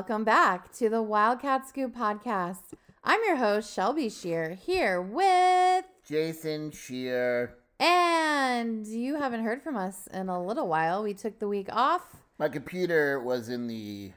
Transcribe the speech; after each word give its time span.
Welcome 0.00 0.24
back 0.24 0.72
to 0.72 0.88
the 0.88 1.02
Wildcat 1.02 1.68
Scoop 1.68 1.94
podcast. 1.94 2.72
I'm 3.04 3.20
your 3.26 3.36
host, 3.36 3.70
Shelby 3.70 4.08
Shear, 4.08 4.54
here 4.54 5.02
with. 5.02 5.84
Jason 6.08 6.70
Shear. 6.70 7.58
And 7.78 8.86
you 8.86 9.16
haven't 9.16 9.44
heard 9.44 9.62
from 9.62 9.76
us 9.76 10.06
in 10.06 10.30
a 10.30 10.42
little 10.42 10.68
while. 10.68 11.02
We 11.02 11.12
took 11.12 11.38
the 11.38 11.48
week 11.48 11.68
off 11.70 12.16
My 12.38 12.48
computer 12.48 13.20
was 13.20 13.50
in 13.50 13.66
the 13.66 14.12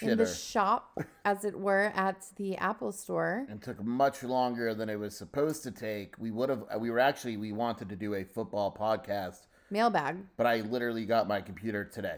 in 0.00 0.16
the 0.16 0.24
shop, 0.24 0.98
as 1.26 1.44
it 1.44 1.60
were, 1.60 1.92
at 1.94 2.24
the 2.36 2.56
Apple 2.56 2.90
store. 2.90 3.44
and 3.50 3.60
took 3.60 3.84
much 3.84 4.22
longer 4.22 4.72
than 4.72 4.88
it 4.88 4.98
was 4.98 5.14
supposed 5.14 5.62
to 5.64 5.70
take. 5.70 6.14
We 6.18 6.30
would 6.30 6.48
have, 6.48 6.64
we 6.78 6.90
were 6.90 7.00
actually, 7.00 7.36
we 7.36 7.52
wanted 7.52 7.90
to 7.90 7.96
do 7.96 8.14
a 8.14 8.24
football 8.24 8.74
podcast, 8.74 9.40
Mailbag 9.70 10.16
but 10.38 10.46
I 10.46 10.62
literally 10.62 11.04
got 11.04 11.28
my 11.28 11.42
computer 11.42 11.84
today. 11.84 12.16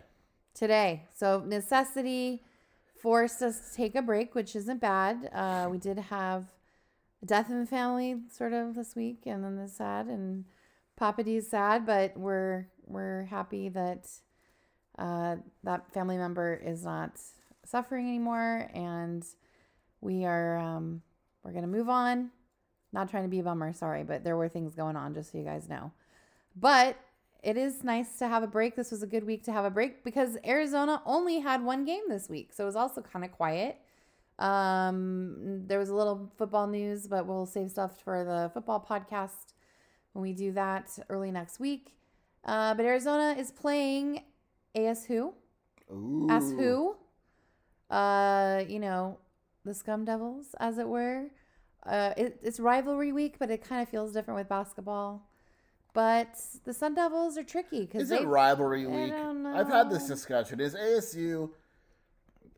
today. 0.54 1.08
So, 1.12 1.42
necessity 1.44 2.44
forced 3.02 3.42
us 3.42 3.70
to 3.70 3.76
take 3.76 3.94
a 3.94 4.02
break, 4.02 4.34
which 4.34 4.54
isn't 4.54 4.80
bad. 4.80 5.30
Uh, 5.32 5.68
we 5.70 5.78
did 5.78 5.98
have 5.98 6.44
a 7.22 7.26
death 7.26 7.50
in 7.50 7.60
the 7.60 7.66
family 7.66 8.16
sort 8.30 8.52
of 8.52 8.74
this 8.74 8.94
week, 8.94 9.22
and 9.26 9.44
then 9.44 9.56
the 9.56 9.68
sad, 9.68 10.06
and 10.06 10.44
Papa 10.96 11.22
D's 11.22 11.48
sad, 11.48 11.86
but 11.86 12.16
we're 12.16 12.66
we're 12.86 13.24
happy 13.24 13.68
that 13.70 14.08
uh, 14.98 15.36
that 15.64 15.92
family 15.92 16.18
member 16.18 16.54
is 16.54 16.84
not 16.84 17.18
suffering 17.64 18.08
anymore, 18.08 18.70
and 18.74 19.24
we 20.00 20.24
are 20.24 20.58
um, 20.58 21.02
we're 21.42 21.52
gonna 21.52 21.66
move 21.66 21.88
on. 21.88 22.30
Not 22.92 23.08
trying 23.08 23.22
to 23.22 23.28
be 23.28 23.38
a 23.38 23.44
bummer, 23.44 23.72
sorry, 23.72 24.02
but 24.02 24.24
there 24.24 24.36
were 24.36 24.48
things 24.48 24.74
going 24.74 24.96
on, 24.96 25.14
just 25.14 25.30
so 25.30 25.38
you 25.38 25.44
guys 25.44 25.68
know. 25.68 25.92
But 26.56 26.98
it 27.42 27.56
is 27.56 27.83
nice 27.83 28.19
to 28.19 28.28
have 28.28 28.42
a 28.42 28.46
break. 28.46 28.77
This 28.77 28.91
was 28.91 29.02
a 29.02 29.06
good 29.06 29.24
week 29.24 29.44
to 29.44 29.52
have 29.52 29.64
a 29.64 29.70
break 29.70 30.05
because 30.05 30.36
Arizona 30.46 31.02
only 31.06 31.41
had 31.41 31.64
one 31.64 31.84
game 31.84 32.02
this 32.08 32.28
week, 32.28 32.52
so 32.52 32.64
it 32.64 32.66
was 32.66 32.77
also 32.77 33.00
kind 33.00 33.24
of 33.24 33.32
quiet. 33.32 33.78
Um, 34.38 35.66
there 35.66 35.78
was 35.78 35.91
a 35.91 35.94
little 35.94 36.32
football 36.38 36.66
news, 36.66 37.06
but 37.06 37.27
we'll 37.27 37.47
save 37.47 37.70
stuff 37.70 38.00
for 38.03 38.25
the 38.25 38.50
football 38.53 38.84
podcast 38.88 39.54
when 40.12 40.22
we 40.22 40.32
do 40.32 40.53
that 40.53 40.98
early 41.09 41.31
next 41.31 41.60
week. 41.60 41.94
Uh, 42.44 42.75
but 42.75 42.84
Arizona 42.84 43.38
is 43.38 43.50
playing 43.50 44.22
AS 44.75 45.04
who? 45.04 45.34
Ooh. 45.91 46.26
As 46.31 46.53
who? 46.53 46.97
Uh, 47.91 48.64
you 48.69 48.78
know, 48.78 49.19
the 49.64 49.75
Scum 49.75 50.04
Devils, 50.04 50.54
as 50.59 50.78
it 50.78 50.88
were. 50.88 51.26
Uh, 51.84 52.12
it, 52.16 52.38
it's 52.43 52.60
rivalry 52.60 53.12
week, 53.12 53.37
but 53.38 53.50
it 53.50 53.62
kind 53.62 53.82
of 53.82 53.88
feels 53.88 54.12
different 54.12 54.38
with 54.38 54.48
basketball. 54.48 55.29
But 55.92 56.40
the 56.64 56.72
Sun 56.72 56.94
Devils 56.94 57.36
are 57.36 57.44
tricky 57.44 57.86
because 57.86 58.02
Is 58.04 58.08
they 58.10 58.20
it 58.20 58.26
rivalry 58.26 58.84
I 58.84 58.88
week? 58.88 59.12
I've 59.12 59.68
had 59.68 59.90
this 59.90 60.06
discussion. 60.06 60.60
Is 60.60 60.74
ASU 60.74 61.50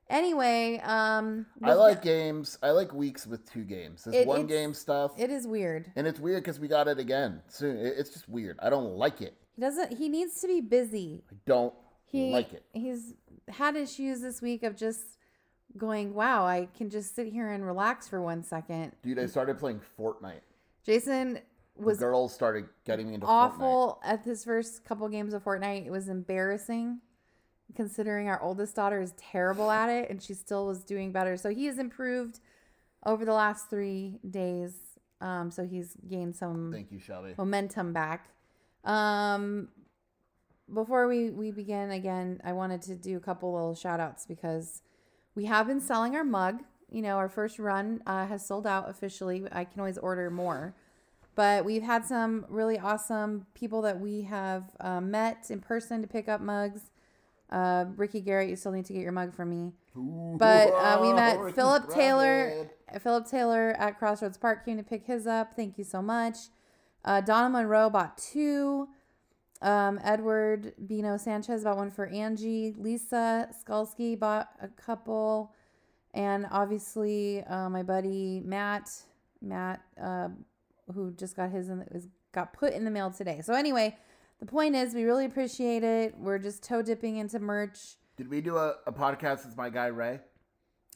Anyway, 0.10 0.80
um. 0.84 1.46
I 1.64 1.74
like 1.74 2.02
games. 2.02 2.58
I 2.62 2.72
like 2.72 2.94
weeks 2.94 3.26
with 3.26 3.50
two 3.52 3.64
games. 3.64 4.04
This 4.04 4.16
It- 4.16 4.28
one 4.28 4.42
it's- 4.42 4.50
game 4.58 4.74
stuff, 4.74 5.14
it 5.20 5.32
is 5.32 5.48
weird. 5.48 5.92
and 5.96 6.06
it's 6.06 6.20
weird 6.20 6.44
because 6.44 6.60
we 6.60 6.68
got 6.68 6.88
it 6.88 7.00
again 7.00 7.42
soon. 7.48 7.78
It- 7.78 7.96
It's 7.98 8.12
just 8.12 8.30
weird. 8.30 8.60
I 8.62 8.70
don't 8.70 8.96
like 8.98 9.22
it. 9.22 9.34
He 9.56 9.62
doesn't. 9.62 9.94
He 9.94 10.10
needs 10.10 10.40
to 10.42 10.48
be 10.48 10.62
busy. 10.62 11.24
I 11.32 11.36
don't 11.46 11.74
He 12.06 12.32
like 12.32 12.54
it. 12.54 12.64
He's 12.74 13.14
had 13.48 13.76
issues 13.76 14.22
this 14.22 14.42
week 14.42 14.64
of 14.64 14.76
just 14.76 15.04
going, 15.78 16.14
"Wow, 16.14 16.46
I 16.46 16.68
can 16.78 16.90
just 16.90 17.16
sit 17.16 17.28
here 17.28 17.50
and 17.52 17.66
relax 17.66 18.08
for 18.08 18.22
one 18.22 18.44
second. 18.44 18.94
Dude, 19.02 19.18
I 19.20 19.26
started 19.26 19.58
playing 19.58 19.82
Fortnite. 19.98 20.42
Jason 20.84 21.40
was 21.78 21.98
the 21.98 22.06
girls 22.06 22.34
started 22.34 22.70
getting 22.86 23.08
me 23.08 23.16
into 23.16 23.26
Fortnite. 23.26 23.30
awful 23.30 24.00
at 24.04 24.24
his 24.24 24.46
first 24.46 24.86
couple 24.86 25.10
games 25.10 25.34
of 25.34 25.44
Fortnite. 25.44 25.86
It 25.86 25.92
was 25.92 26.08
embarrassing 26.10 27.02
considering 27.74 28.28
our 28.30 28.42
oldest 28.42 28.76
daughter 28.76 29.02
is 29.02 29.14
terrible 29.18 29.72
at 29.72 29.90
it 29.90 30.10
and 30.10 30.22
she 30.22 30.34
still 30.34 30.68
was 30.68 30.84
doing 30.84 31.12
better. 31.12 31.36
So 31.38 31.50
he 31.50 31.66
has 31.66 31.78
improved 31.80 32.40
over 33.06 33.26
the 33.26 33.34
last 33.34 33.70
three 33.70 34.20
days. 34.30 34.74
Um, 35.22 35.50
so 35.50 35.66
he's 35.66 35.96
gained 36.08 36.36
some 36.36 36.72
Thank 36.74 36.92
you, 36.92 37.00
Shelby. 37.00 37.34
momentum 37.38 37.94
back. 37.94 38.30
Um, 38.84 39.70
before 40.74 41.08
we, 41.08 41.30
we 41.32 41.52
begin 41.52 41.92
again, 41.92 42.42
I 42.44 42.54
wanted 42.54 42.82
to 42.84 42.96
do 42.96 43.18
a 43.18 43.20
couple 43.20 43.54
little 43.54 43.76
shout 43.76 44.00
outs 44.00 44.26
because 44.26 44.82
we 45.34 45.46
have 45.46 45.68
been 45.68 45.82
selling 45.82 46.16
our 46.16 46.24
mug. 46.24 46.64
you 46.92 47.02
know, 47.02 47.18
our 47.18 47.30
first 47.30 47.60
run 47.60 48.02
uh, 48.06 48.26
has 48.28 48.46
sold 48.46 48.66
out 48.66 48.90
officially. 48.90 49.46
I 49.52 49.64
can 49.66 49.80
always 49.80 49.98
order 49.98 50.30
more. 50.30 50.76
But 51.36 51.66
we've 51.66 51.84
had 51.84 52.06
some 52.06 52.46
really 52.48 52.80
awesome 52.80 53.46
people 53.54 53.82
that 53.82 54.00
we 54.00 54.22
have 54.24 54.64
uh, 54.80 55.02
met 55.02 55.48
in 55.50 55.60
person 55.60 56.02
to 56.02 56.08
pick 56.08 56.30
up 56.30 56.40
mugs. 56.40 56.90
Uh, 57.56 57.86
Ricky 57.96 58.20
Garrett, 58.20 58.50
you 58.50 58.58
still 58.58 58.74
need 58.74 58.84
to 58.86 58.92
get 58.92 59.02
your 59.02 59.14
mug 59.14 59.34
from 59.34 59.50
me. 59.50 59.72
But 59.96 60.74
uh, 60.74 61.00
we 61.02 61.14
met 61.14 61.40
Ricky 61.40 61.56
Philip 61.56 61.90
Taylor. 61.90 62.70
Philip 63.02 63.30
Taylor 63.30 63.72
at 63.80 63.98
Crossroads 63.98 64.38
Park 64.38 64.66
came 64.66 64.76
to 64.76 64.84
pick 64.84 65.06
his 65.06 65.26
up. 65.26 65.56
Thank 65.56 65.78
you 65.78 65.86
so 65.86 66.02
much. 66.02 66.36
Uh, 67.06 67.22
Donna 67.22 67.50
Monroe 67.50 67.90
bought 67.90 68.18
two. 68.18 68.90
Um, 69.62 70.02
Edward 70.04 70.74
Bino 70.86 71.16
Sanchez 71.16 71.64
bought 71.64 71.78
one 71.78 71.92
for 71.92 72.08
Angie. 72.08 72.76
Lisa 72.78 73.48
Skulski 73.64 74.20
bought 74.20 74.50
a 74.62 74.68
couple. 74.68 75.54
And 76.14 76.48
obviously, 76.52 77.42
uh, 77.46 77.70
my 77.70 77.84
buddy 77.84 78.42
Matt, 78.44 78.90
Matt, 79.42 79.82
uh, 80.02 80.28
who 80.94 81.14
just 81.14 81.38
got 81.38 81.52
his 81.52 81.70
in, 81.70 81.86
is 81.92 82.10
got 82.34 82.52
put 82.52 82.74
in 82.74 82.84
the 82.84 82.92
mail 82.92 83.12
today. 83.12 83.40
So 83.42 83.54
anyway, 83.54 83.96
the 84.40 84.46
point 84.46 84.76
is, 84.76 84.94
we 84.94 85.04
really 85.04 85.26
appreciate 85.26 85.84
it. 85.84 86.16
We're 86.18 86.40
just 86.40 86.64
toe 86.64 86.82
dipping 86.82 87.18
into 87.18 87.40
merch. 87.40 87.98
Did 88.18 88.30
we 88.30 88.42
do 88.42 88.58
a, 88.58 88.76
a 88.88 88.92
podcast 88.92 89.46
with 89.46 89.58
my 89.58 89.70
guy 89.70 89.88
Ray? 89.88 90.20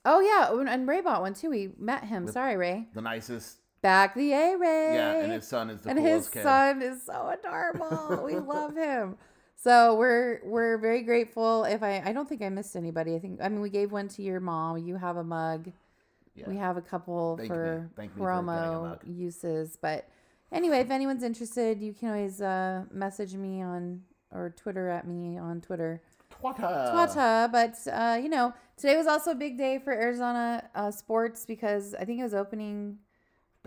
Oh 0.05 0.19
yeah, 0.21 0.57
and- 0.57 0.69
and 0.69 0.87
Ray 0.87 1.01
bought 1.01 1.21
one 1.21 1.33
too. 1.33 1.49
We 1.49 1.71
met 1.77 2.03
him. 2.05 2.27
Sorry, 2.27 2.55
Ray. 2.57 2.87
The 2.93 3.01
nicest. 3.01 3.57
Back 3.81 4.13
the 4.15 4.33
A 4.33 4.57
Ray. 4.57 4.95
Yeah, 4.95 5.19
and 5.21 5.31
his 5.31 5.47
son 5.47 5.69
is 5.69 5.81
the 5.81 5.89
and 5.89 5.99
his 5.99 6.27
kid. 6.27 6.43
son 6.43 6.81
is 6.81 7.05
so 7.05 7.29
adorable. 7.29 8.23
we 8.25 8.35
love 8.39 8.75
him. 8.75 9.15
So 9.55 9.95
we're 9.95 10.39
we're 10.43 10.77
very 10.77 11.01
grateful. 11.01 11.63
If 11.65 11.83
I 11.83 12.01
I 12.05 12.13
don't 12.13 12.27
think 12.27 12.41
I 12.41 12.49
missed 12.49 12.75
anybody. 12.75 13.15
I 13.15 13.19
think 13.19 13.39
I 13.41 13.47
mean 13.49 13.61
we 13.61 13.69
gave 13.69 13.91
one 13.91 14.07
to 14.09 14.21
your 14.21 14.39
mom. 14.39 14.77
You 14.79 14.95
have 14.95 15.17
a 15.17 15.23
mug. 15.23 15.71
Yeah. 16.35 16.47
We 16.47 16.55
have 16.57 16.77
a 16.77 16.81
couple 16.81 17.35
Thank 17.37 17.49
for 17.49 17.89
me 17.97 18.07
for 18.09 18.19
promo 18.19 18.97
uses. 19.05 19.77
But 19.81 20.07
anyway, 20.51 20.79
if 20.79 20.91
anyone's 20.91 21.23
interested, 21.23 21.81
you 21.81 21.93
can 21.93 22.09
always 22.09 22.41
uh, 22.41 22.83
message 22.91 23.33
me 23.33 23.61
on 23.61 24.01
or 24.31 24.53
Twitter 24.55 24.89
at 24.89 25.07
me 25.07 25.37
on 25.37 25.61
Twitter. 25.61 26.01
Twata. 26.41 26.91
Twata, 26.93 27.51
but 27.51 27.75
uh, 27.91 28.17
you 28.21 28.29
know, 28.29 28.53
today 28.77 28.95
was 28.95 29.07
also 29.07 29.31
a 29.31 29.35
big 29.35 29.57
day 29.57 29.79
for 29.79 29.91
Arizona 29.91 30.69
uh, 30.75 30.91
sports 30.91 31.45
because 31.45 31.93
I 31.95 32.05
think 32.05 32.19
it 32.19 32.23
was 32.23 32.33
opening 32.33 32.99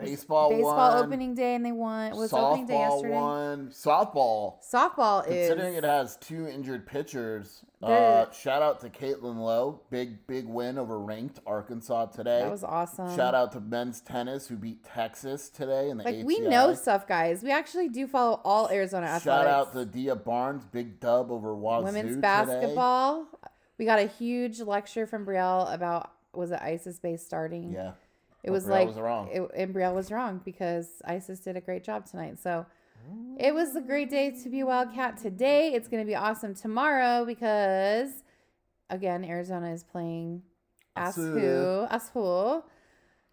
Baseball, 0.05 0.51
baseball 0.51 0.95
won. 0.95 1.05
opening 1.05 1.35
day, 1.35 1.55
and 1.55 1.65
they 1.65 1.73
won. 1.73 2.13
It 2.13 2.17
was 2.17 2.33
softball 2.33 2.51
opening 2.51 2.67
day 2.67 2.79
yesterday. 2.79 3.15
won. 3.15 3.69
Softball. 3.69 4.55
Softball 4.69 5.27
is 5.27 5.49
Considering 5.49 5.75
it 5.75 5.85
has 5.85 6.17
two 6.17 6.47
injured 6.47 6.87
pitchers, 6.87 7.65
uh, 7.83 8.31
shout 8.31 8.63
out 8.63 8.81
to 8.81 8.89
Caitlin 8.91 9.39
Lowe. 9.39 9.81
Big, 9.91 10.27
big 10.27 10.47
win 10.47 10.79
over 10.79 10.99
ranked 11.01 11.41
Arkansas 11.47 12.07
today. 12.07 12.41
that 12.43 12.51
was 12.51 12.63
awesome. 12.65 13.15
Shout 13.17 13.35
out 13.35 13.53
to 13.53 13.61
men's 13.61 14.01
tennis 14.01 14.47
who 14.47 14.57
beat 14.57 14.85
Texas 14.85 15.49
today 15.49 15.91
in 15.91 15.97
the 15.99 16.05
Like 16.05 16.15
ATI. 16.15 16.25
we 16.25 16.39
know 16.41 16.75
stuff, 16.75 17.07
guys. 17.09 17.43
We 17.43 17.51
actually 17.51 17.89
do 17.89 18.07
follow 18.07 18.41
all 18.45 18.71
Arizona 18.71 19.07
athletics. 19.07 19.25
Shout 19.25 19.47
out 19.47 19.73
to 19.73 19.81
Adia 19.81 20.15
Barnes, 20.15 20.65
big 20.67 21.01
dub 21.01 21.31
over 21.33 21.55
Wazoo 21.57 21.85
women's 21.87 22.11
today. 22.11 22.21
basketball. 22.21 23.27
We 23.79 23.85
got 23.85 23.99
a 23.99 24.07
huge 24.07 24.61
lecture 24.61 25.07
from 25.07 25.27
Brielle 25.27 25.73
about 25.75 26.13
was 26.35 26.51
it 26.51 26.61
ISIS 26.63 26.99
based 26.99 27.27
starting? 27.27 27.73
Yeah, 27.73 27.93
It 28.43 28.51
was 28.51 28.65
Brielle 28.65 28.71
like 28.71 28.89
was 28.89 28.99
wrong. 28.99 29.29
It, 29.33 29.43
and 29.55 29.75
Brielle 29.75 29.95
was 29.95 30.11
wrong 30.11 30.41
because 30.45 30.89
ISIS 31.05 31.41
did 31.41 31.57
a 31.57 31.61
great 31.61 31.85
job 31.85 32.07
tonight. 32.07 32.41
So 32.41 32.67
mm. 33.09 33.37
it 33.39 33.55
was 33.55 33.77
a 33.77 33.81
great 33.81 34.11
day 34.11 34.31
to 34.43 34.49
be 34.49 34.61
a 34.61 34.67
Wildcat 34.67 35.17
today. 35.17 35.73
It's 35.73 35.89
going 35.89 36.03
to 36.03 36.07
be 36.07 36.17
awesome 36.17 36.55
tomorrow 36.55 37.25
because 37.25 38.11
again 38.91 39.25
Arizona 39.25 39.73
is 39.73 39.85
playing 39.85 40.43
ASU. 40.97 41.89
ASU. 41.89 42.63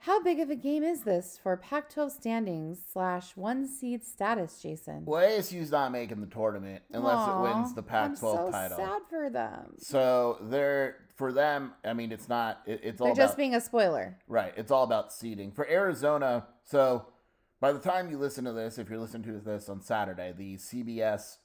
How 0.04 0.24
big 0.24 0.40
of 0.40 0.50
a 0.50 0.56
game 0.56 0.82
is 0.84 1.02
this 1.02 1.38
for 1.42 1.58
Pac-12 1.58 2.12
standings 2.12 2.80
slash 2.92 3.36
one 3.36 3.68
seed 3.68 4.06
status, 4.06 4.62
Jason? 4.62 5.04
well, 5.06 5.28
ASU's 5.30 5.72
not 5.72 5.92
making 5.92 6.22
the 6.22 6.28
tournament 6.28 6.84
unless 6.94 7.18
Aw, 7.18 7.38
it 7.38 7.42
wins 7.42 7.74
the 7.74 7.82
I'm 7.82 7.88
Pac-12 7.88 8.18
so 8.18 8.50
title. 8.52 8.78
Sad 8.78 9.02
for 9.10 9.30
them. 9.30 9.74
So 9.78 10.38
they're 10.42 10.96
for 11.18 11.34
them. 11.34 11.74
I 11.84 11.92
mean, 11.94 12.14
it's 12.14 12.30
not. 12.30 12.62
It, 12.66 12.80
it's 12.82 13.02
all 13.02 13.08
They're 13.08 13.26
just 13.26 13.36
being 13.36 13.56
a 13.56 13.62
spoiler. 13.62 14.18
Right. 14.28 14.54
It's 14.56 14.72
all 14.72 14.86
about 14.86 15.12
seeding. 15.12 15.52
For 15.52 15.70
Arizona, 15.70 16.48
so 16.64 17.08
by 17.60 17.74
the 17.74 17.80
time 17.80 18.10
you 18.10 18.18
listen 18.18 18.46
to 18.46 18.54
this, 18.54 18.78
if 18.78 18.90
you're 18.90 19.00
listening 19.00 19.24
to 19.24 19.40
this 19.40 19.68
on 19.68 19.82
Saturday, 19.82 20.34
the 20.36 20.56
CBS, 20.56 21.38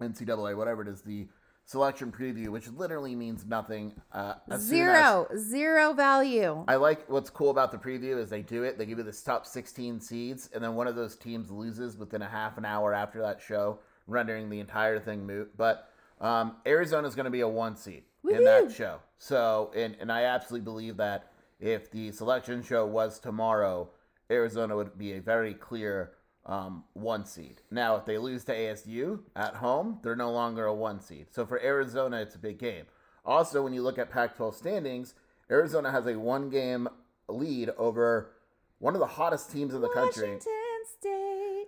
NCAA, 0.00 0.56
whatever 0.56 0.82
it 0.82 0.88
is, 0.88 1.02
the 1.02 1.26
selection 1.70 2.10
preview, 2.10 2.48
which 2.48 2.68
literally 2.72 3.14
means 3.14 3.46
nothing. 3.46 3.92
Uh, 4.12 4.34
soon 4.48 4.52
as- 4.54 4.62
Zero, 4.64 5.28
zero 5.38 5.92
value. 5.92 6.64
I 6.66 6.74
like 6.74 7.08
what's 7.08 7.30
cool 7.30 7.50
about 7.50 7.70
the 7.70 7.78
preview 7.78 8.18
is 8.18 8.28
they 8.28 8.42
do 8.42 8.64
it. 8.64 8.76
They 8.76 8.86
give 8.86 8.98
you 8.98 9.04
this 9.04 9.22
top 9.22 9.46
16 9.46 10.00
seeds, 10.00 10.50
and 10.52 10.64
then 10.64 10.74
one 10.74 10.88
of 10.88 10.96
those 10.96 11.14
teams 11.14 11.48
loses 11.48 11.96
within 11.96 12.22
a 12.22 12.28
half 12.28 12.58
an 12.58 12.64
hour 12.64 12.92
after 12.92 13.20
that 13.22 13.40
show, 13.40 13.78
rendering 14.08 14.50
the 14.50 14.58
entire 14.58 14.98
thing 14.98 15.24
moot. 15.24 15.56
But 15.56 15.88
um, 16.20 16.56
Arizona 16.66 17.06
is 17.06 17.14
going 17.14 17.26
to 17.26 17.30
be 17.30 17.42
a 17.42 17.48
one 17.48 17.76
seed 17.76 18.02
in 18.28 18.42
that 18.44 18.72
show. 18.72 18.98
So, 19.18 19.70
and, 19.76 19.96
and 20.00 20.10
I 20.10 20.24
absolutely 20.24 20.64
believe 20.64 20.96
that 20.96 21.30
if 21.60 21.88
the 21.92 22.10
selection 22.10 22.64
show 22.64 22.84
was 22.84 23.20
tomorrow, 23.20 23.90
Arizona 24.28 24.74
would 24.74 24.98
be 24.98 25.12
a 25.12 25.20
very 25.20 25.54
clear 25.54 26.14
um, 26.50 26.84
one 26.94 27.24
seed. 27.24 27.62
Now, 27.70 27.96
if 27.96 28.04
they 28.04 28.18
lose 28.18 28.44
to 28.44 28.54
ASU 28.54 29.20
at 29.36 29.54
home, 29.54 30.00
they're 30.02 30.16
no 30.16 30.32
longer 30.32 30.66
a 30.66 30.74
one 30.74 31.00
seed. 31.00 31.26
So 31.30 31.46
for 31.46 31.62
Arizona, 31.62 32.18
it's 32.20 32.34
a 32.34 32.38
big 32.38 32.58
game. 32.58 32.84
Also, 33.24 33.62
when 33.62 33.72
you 33.72 33.82
look 33.82 33.98
at 33.98 34.10
Pac 34.10 34.36
12 34.36 34.56
standings, 34.56 35.14
Arizona 35.50 35.90
has 35.92 36.06
a 36.06 36.18
one 36.18 36.50
game 36.50 36.88
lead 37.28 37.70
over 37.78 38.32
one 38.80 38.94
of 38.94 39.00
the 39.00 39.06
hottest 39.06 39.52
teams 39.52 39.74
in 39.74 39.80
the 39.80 39.88
country. 39.88 40.22
Washington 40.24 40.80
State. 40.98 41.66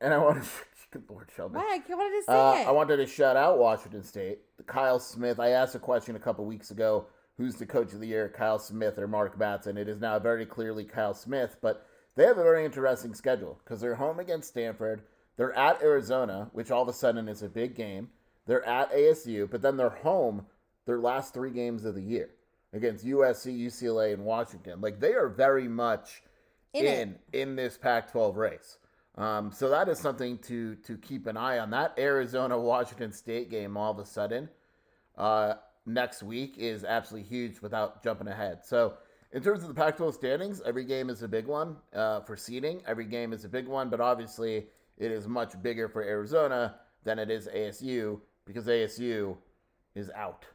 And 0.00 0.14
I 0.14 0.18
want 0.18 0.42
to, 0.42 0.48
good 0.92 1.04
Lord, 1.10 1.28
Shelby. 1.34 1.56
Why? 1.56 1.80
I 1.90 1.94
wanted 1.94 2.16
to 2.20 2.22
say 2.26 2.32
Uh, 2.32 2.54
it. 2.62 2.68
I 2.68 2.70
wanted 2.70 2.96
to 2.98 3.06
shout 3.06 3.36
out 3.36 3.58
Washington 3.58 4.04
State. 4.04 4.38
Kyle 4.66 5.00
Smith. 5.00 5.40
I 5.40 5.48
asked 5.50 5.74
a 5.74 5.78
question 5.80 6.14
a 6.14 6.20
couple 6.20 6.44
weeks 6.44 6.70
ago 6.70 7.06
who's 7.38 7.56
the 7.56 7.66
coach 7.66 7.92
of 7.92 8.00
the 8.00 8.06
year, 8.06 8.28
Kyle 8.34 8.58
Smith 8.58 8.98
or 8.98 9.06
Mark 9.08 9.38
Madsen? 9.38 9.76
It 9.76 9.88
is 9.88 10.00
now 10.00 10.18
very 10.18 10.46
clearly 10.46 10.84
Kyle 10.84 11.12
Smith, 11.12 11.56
but 11.60 11.86
they 12.16 12.24
have 12.24 12.38
a 12.38 12.42
very 12.42 12.64
interesting 12.64 13.14
schedule 13.14 13.60
because 13.62 13.80
they're 13.80 13.94
home 13.94 14.18
against 14.18 14.48
Stanford. 14.48 15.02
They're 15.36 15.56
at 15.56 15.82
Arizona, 15.82 16.48
which 16.52 16.70
all 16.70 16.82
of 16.82 16.88
a 16.88 16.92
sudden 16.92 17.28
is 17.28 17.42
a 17.42 17.48
big 17.48 17.74
game. 17.74 18.08
They're 18.46 18.66
at 18.66 18.92
ASU, 18.92 19.50
but 19.50 19.60
then 19.60 19.76
they're 19.76 19.90
home 19.90 20.46
their 20.86 20.98
last 20.98 21.34
three 21.34 21.50
games 21.50 21.84
of 21.84 21.94
the 21.94 22.02
year 22.02 22.30
against 22.72 23.04
USC, 23.04 23.58
UCLA, 23.58 24.14
and 24.14 24.24
Washington. 24.24 24.80
Like 24.80 24.98
they 24.98 25.12
are 25.12 25.28
very 25.28 25.68
much 25.68 26.22
In 26.72 26.86
in 26.86 27.18
in, 27.32 27.56
this 27.56 27.76
Pac-12 27.76 28.36
race. 28.36 28.78
Um, 29.16 29.50
so 29.52 29.70
that 29.70 29.88
is 29.88 29.98
something 29.98 30.38
to 30.40 30.76
to 30.76 30.96
keep 30.96 31.26
an 31.26 31.36
eye 31.36 31.58
on. 31.58 31.70
That 31.70 31.94
Arizona 31.98 32.58
Washington 32.58 33.12
State 33.12 33.50
game 33.50 33.76
all 33.76 33.90
of 33.90 33.98
a 33.98 34.06
sudden 34.06 34.48
uh, 35.18 35.54
next 35.84 36.22
week 36.22 36.56
is 36.58 36.84
absolutely 36.84 37.28
huge 37.28 37.60
without 37.60 38.02
jumping 38.02 38.28
ahead. 38.28 38.60
So 38.64 38.94
in 39.36 39.42
terms 39.42 39.60
of 39.60 39.68
the 39.68 39.74
Pac-12 39.74 40.14
standings, 40.14 40.62
every 40.64 40.84
game 40.86 41.10
is 41.10 41.22
a 41.22 41.28
big 41.28 41.46
one 41.46 41.76
uh, 41.94 42.20
for 42.20 42.38
seeding. 42.38 42.80
Every 42.86 43.04
game 43.04 43.34
is 43.34 43.44
a 43.44 43.50
big 43.50 43.68
one, 43.68 43.90
but 43.90 44.00
obviously 44.00 44.64
it 44.96 45.12
is 45.12 45.28
much 45.28 45.62
bigger 45.62 45.90
for 45.90 46.02
Arizona 46.02 46.76
than 47.04 47.18
it 47.18 47.30
is 47.30 47.46
ASU 47.54 48.18
because 48.46 48.64
ASU 48.64 49.36
is 49.94 50.10
out. 50.16 50.46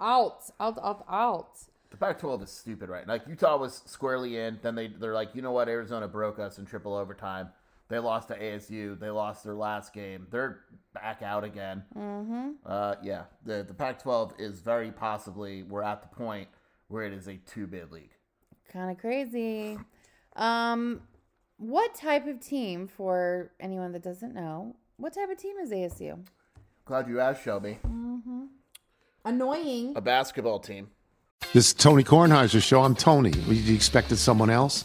out, 0.00 0.50
out, 0.58 0.80
out, 0.82 1.04
out. 1.08 1.58
The 1.92 1.96
Pac-12 1.96 2.42
is 2.42 2.50
stupid, 2.50 2.88
right? 2.88 3.06
Like 3.06 3.22
Utah 3.28 3.56
was 3.56 3.82
squarely 3.86 4.36
in. 4.36 4.58
Then 4.62 4.74
they 4.74 4.88
they're 4.88 5.14
like, 5.14 5.30
you 5.34 5.40
know 5.40 5.52
what? 5.52 5.68
Arizona 5.68 6.08
broke 6.08 6.40
us 6.40 6.58
in 6.58 6.66
triple 6.66 6.96
overtime. 6.96 7.50
They 7.86 8.00
lost 8.00 8.26
to 8.28 8.36
ASU. 8.36 8.98
They 8.98 9.10
lost 9.10 9.44
their 9.44 9.54
last 9.54 9.92
game. 9.92 10.26
They're 10.32 10.64
back 10.92 11.22
out 11.22 11.44
again. 11.44 11.84
Mm-hmm. 11.96 12.50
Uh, 12.66 12.96
yeah, 13.00 13.24
the 13.46 13.62
the 13.62 13.74
Pac-12 13.74 14.40
is 14.40 14.58
very 14.58 14.90
possibly 14.90 15.62
we're 15.62 15.84
at 15.84 16.02
the 16.02 16.08
point 16.08 16.48
where 16.88 17.04
it 17.04 17.12
is 17.12 17.28
a 17.28 17.36
two 17.36 17.68
bid 17.68 17.92
league. 17.92 18.13
Kind 18.74 18.90
of 18.90 18.98
crazy. 18.98 19.78
Um, 20.34 21.02
what 21.58 21.94
type 21.94 22.26
of 22.26 22.40
team, 22.40 22.88
for 22.88 23.52
anyone 23.60 23.92
that 23.92 24.02
doesn't 24.02 24.34
know, 24.34 24.74
what 24.96 25.14
type 25.14 25.30
of 25.30 25.38
team 25.38 25.56
is 25.58 25.70
ASU? 25.70 26.18
Glad 26.84 27.06
you 27.06 27.20
asked, 27.20 27.44
Shelby. 27.44 27.78
Mm-hmm. 27.86 28.46
Annoying. 29.24 29.92
A 29.94 30.00
basketball 30.00 30.58
team. 30.58 30.88
This 31.52 31.68
is 31.68 31.74
Tony 31.74 32.02
Kornheiser's 32.02 32.64
show. 32.64 32.82
I'm 32.82 32.96
Tony. 32.96 33.30
You 33.30 33.76
expected 33.76 34.18
someone 34.18 34.50
else? 34.50 34.84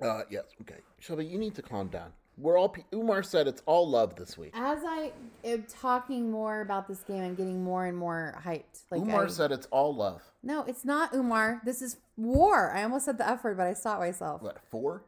Uh, 0.00 0.22
yes, 0.30 0.44
okay. 0.62 0.80
Shelby, 0.98 1.24
you 1.24 1.38
need 1.38 1.54
to 1.54 1.62
calm 1.62 1.88
down. 1.88 2.12
We're 2.38 2.58
all. 2.58 2.74
Oumar 2.92 3.24
said 3.24 3.48
it's 3.48 3.62
all 3.64 3.88
love 3.88 4.14
this 4.16 4.36
week. 4.36 4.52
As 4.54 4.80
I 4.84 5.12
am 5.42 5.64
talking 5.64 6.30
more 6.30 6.60
about 6.60 6.86
this 6.86 7.00
game, 7.00 7.22
I'm 7.22 7.34
getting 7.34 7.64
more 7.64 7.86
and 7.86 7.96
more 7.96 8.38
hyped. 8.44 8.82
Like 8.90 9.00
Oumar 9.00 9.24
I, 9.24 9.28
said 9.28 9.52
it's 9.52 9.66
all 9.70 9.94
love. 9.94 10.22
No, 10.42 10.62
it's 10.64 10.84
not 10.84 11.14
Umar. 11.14 11.62
This 11.64 11.80
is 11.80 11.96
war. 12.18 12.72
I 12.72 12.82
almost 12.82 13.06
said 13.06 13.16
the 13.16 13.26
F 13.26 13.42
word, 13.42 13.56
but 13.56 13.66
I 13.66 13.72
stopped 13.72 14.00
myself. 14.00 14.42
What, 14.42 14.58
four? 14.70 15.04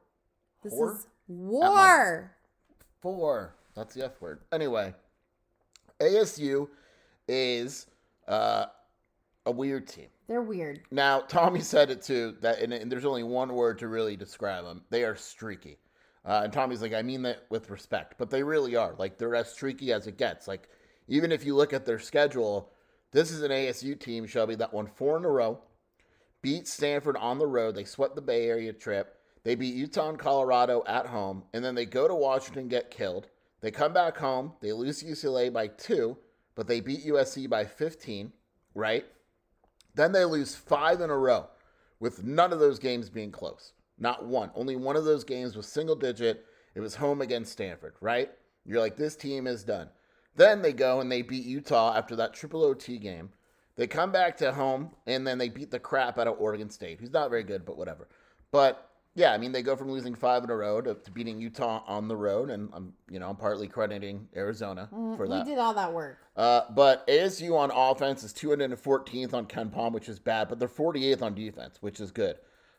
This 0.63 0.73
four? 0.73 0.95
is 0.95 1.07
war. 1.27 2.35
Four. 3.03 3.55
That's 3.77 3.95
the 3.95 4.07
F 4.07 4.21
word. 4.23 4.41
Anyway, 4.51 4.95
ASU 6.01 6.69
is 7.29 7.87
uh, 8.27 8.67
a 9.45 9.51
weird 9.51 9.87
team. 9.87 10.09
They're 10.29 10.43
weird. 10.43 10.83
Now, 10.91 11.21
Tommy 11.21 11.61
said 11.61 11.91
it 11.91 12.03
too, 12.03 12.37
that 12.43 12.61
and, 12.61 12.73
and 12.73 12.93
there's 12.93 13.07
only 13.07 13.23
one 13.23 13.55
word 13.55 13.79
to 13.79 13.89
really 13.89 14.17
describe 14.17 14.65
them. 14.65 14.83
They 14.91 15.05
are 15.05 15.17
streaky. 15.17 15.79
Uh, 16.25 16.43
and 16.45 16.53
Tommy's 16.53 16.83
like, 16.83 16.93
I 16.93 17.01
mean 17.01 17.23
that 17.23 17.47
with 17.49 17.71
respect, 17.71 18.17
but 18.19 18.29
they 18.29 18.43
really 18.43 18.77
are. 18.77 18.95
Like, 18.99 19.17
they're 19.17 19.35
as 19.35 19.51
streaky 19.51 19.93
as 19.93 20.07
it 20.07 20.19
gets. 20.19 20.47
Like, 20.47 20.69
even 21.07 21.33
if 21.33 21.45
you 21.45 21.57
look 21.57 21.73
at 21.73 21.87
their 21.87 21.99
schedule, 21.99 22.71
this 23.13 23.31
is 23.31 23.43
an 23.43 23.51
ASU 23.51 23.99
team, 23.99 24.27
Shelby, 24.27 24.55
that 24.57 24.75
won 24.75 24.87
four 24.87 25.17
in 25.17 25.25
a 25.25 25.31
row, 25.31 25.59
beat 26.43 26.69
Stanford 26.69 27.17
on 27.17 27.39
the 27.39 27.47
road. 27.47 27.75
They 27.75 27.85
swept 27.85 28.15
the 28.15 28.21
Bay 28.21 28.47
Area 28.47 28.75
trip. 28.75 29.17
They 29.45 29.55
beat 29.55 29.75
Utah 29.75 30.11
and 30.11 30.19
Colorado 30.19 30.83
at 30.87 31.07
home, 31.07 31.45
and 31.55 31.65
then 31.65 31.75
they 31.75 31.87
go 31.87 32.07
to 32.07 32.15
Washington, 32.15 32.69
get 32.69 32.91
killed. 32.91 33.29
They 33.63 33.71
come 33.71 33.95
back 33.95 34.19
home. 34.19 34.53
They 34.61 34.73
lose 34.73 35.03
UCLA 35.03 35.51
by 35.51 35.69
two, 35.69 36.19
but 36.55 36.67
they 36.67 36.81
beat 36.81 37.07
USC 37.07 37.49
by 37.49 37.65
15, 37.65 38.31
right? 38.75 39.07
Then 39.99 40.13
they 40.13 40.25
lose 40.25 40.55
five 40.55 41.01
in 41.01 41.11
a 41.11 41.19
row, 41.19 41.49
with 41.99 42.23
none 42.23 42.53
of 42.53 42.61
those 42.61 42.79
games 42.79 43.11
being 43.11 43.33
close. 43.33 43.73
Not 43.99 44.25
one. 44.25 44.53
Only 44.55 44.77
one 44.77 44.95
of 44.95 45.05
those 45.05 45.25
games 45.25 45.57
was 45.57 45.67
single 45.67 45.97
digit. 45.97 46.47
It 46.77 46.81
was 46.81 46.95
home 46.95 47.21
against 47.21 47.51
Stanford, 47.51 47.95
right? 48.01 48.31
You're 48.65 48.79
like, 48.79 48.97
this 48.97 49.17
team 49.17 49.49
is 49.49 49.65
done. 49.65 49.89
Then 50.37 50.63
they 50.63 50.73
go 50.73 51.01
and 51.01 51.11
they 51.11 51.23
beat 51.23 51.45
Utah 51.45 51.97
after 51.97 52.15
that 52.15 52.33
triple 52.33 52.63
OT 52.63 52.97
game. 52.97 53.31
They 53.75 53.89
come 53.89 54.13
back 54.13 54.37
to 54.37 54.53
home 54.53 54.93
and 55.09 55.27
then 55.27 55.37
they 55.37 55.49
beat 55.49 55.73
the 55.73 55.81
crap 55.81 56.17
out 56.17 56.29
of 56.29 56.39
Oregon 56.39 56.71
State, 56.71 57.01
who's 57.01 57.13
not 57.13 57.29
very 57.29 57.43
good, 57.43 57.65
but 57.65 57.77
whatever. 57.77 58.07
But 58.53 58.88
yeah, 59.19 59.33
I 59.33 59.39
mean 59.39 59.51
they 59.51 59.63
go 59.63 59.75
from 59.75 59.91
losing 59.91 60.15
five 60.15 60.45
in 60.45 60.51
a 60.51 60.55
row 60.55 60.81
to, 60.81 60.95
to 60.95 61.11
beating 61.11 61.41
Utah 61.41 61.83
on 61.89 62.07
the 62.07 62.17
road, 62.17 62.51
and 62.51 62.71
I'm 62.73 62.93
you 63.11 63.19
know 63.19 63.29
I'm 63.29 63.37
partly 63.37 63.67
crediting 63.67 64.29
Arizona 64.37 64.89
mm, 64.95 65.17
for 65.17 65.27
that. 65.27 65.45
We 65.45 65.51
did 65.51 65.59
all 65.59 65.75
that 65.75 65.93
work. 65.93 66.19
Uh, 66.37 66.63
but 66.71 67.05
ASU 67.09 67.59
on 67.59 67.73
offense 67.75 68.23
is 68.23 68.33
214th 68.33 69.35
on 69.35 69.47
KenPom, 69.47 69.93
which 69.93 70.09
is 70.09 70.21
bad, 70.21 70.49
but 70.49 70.61
they're 70.61 70.69
48th 70.69 71.23
on 71.23 71.35
defense, 71.35 71.79
which 71.81 71.99
is 71.99 72.13
good. 72.13 72.37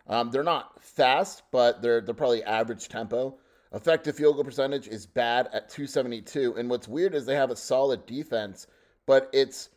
Um, 0.08 0.32
they're 0.32 0.44
not 0.44 0.82
fast, 0.82 1.44
but 1.52 1.82
they're 1.82 2.00
they're 2.00 2.16
probably 2.16 2.42
average 2.44 2.88
tempo. 2.88 3.38
Effective 3.74 4.16
field 4.16 4.36
goal 4.36 4.46
percentage 4.46 4.88
is 4.88 5.06
bad 5.06 5.48
at 5.48 5.70
272. 5.70 6.56
And 6.58 6.70
what's 6.70 6.88
weird 6.88 7.14
is 7.14 7.26
they 7.26 7.36
have 7.36 7.52
a 7.52 7.56
solid 7.56 8.06
defense, 8.06 8.66
but 9.06 9.30
it's 9.34 9.70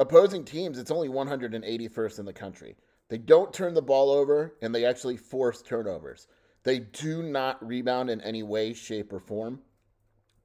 opposing 0.00 0.44
teams, 0.44 0.78
it's 0.78 0.90
only 0.90 1.08
181st 1.08 2.18
in 2.18 2.24
the 2.24 2.32
country. 2.32 2.74
They 3.10 3.18
don't 3.18 3.52
turn 3.52 3.74
the 3.74 3.82
ball 3.82 4.10
over 4.10 4.54
and 4.62 4.74
they 4.74 4.86
actually 4.86 5.18
force 5.18 5.60
turnovers. 5.60 6.28
They 6.62 6.78
do 6.78 7.22
not 7.22 7.66
rebound 7.66 8.08
in 8.08 8.20
any 8.20 8.42
way, 8.42 8.72
shape, 8.72 9.12
or 9.12 9.20
form. 9.20 9.60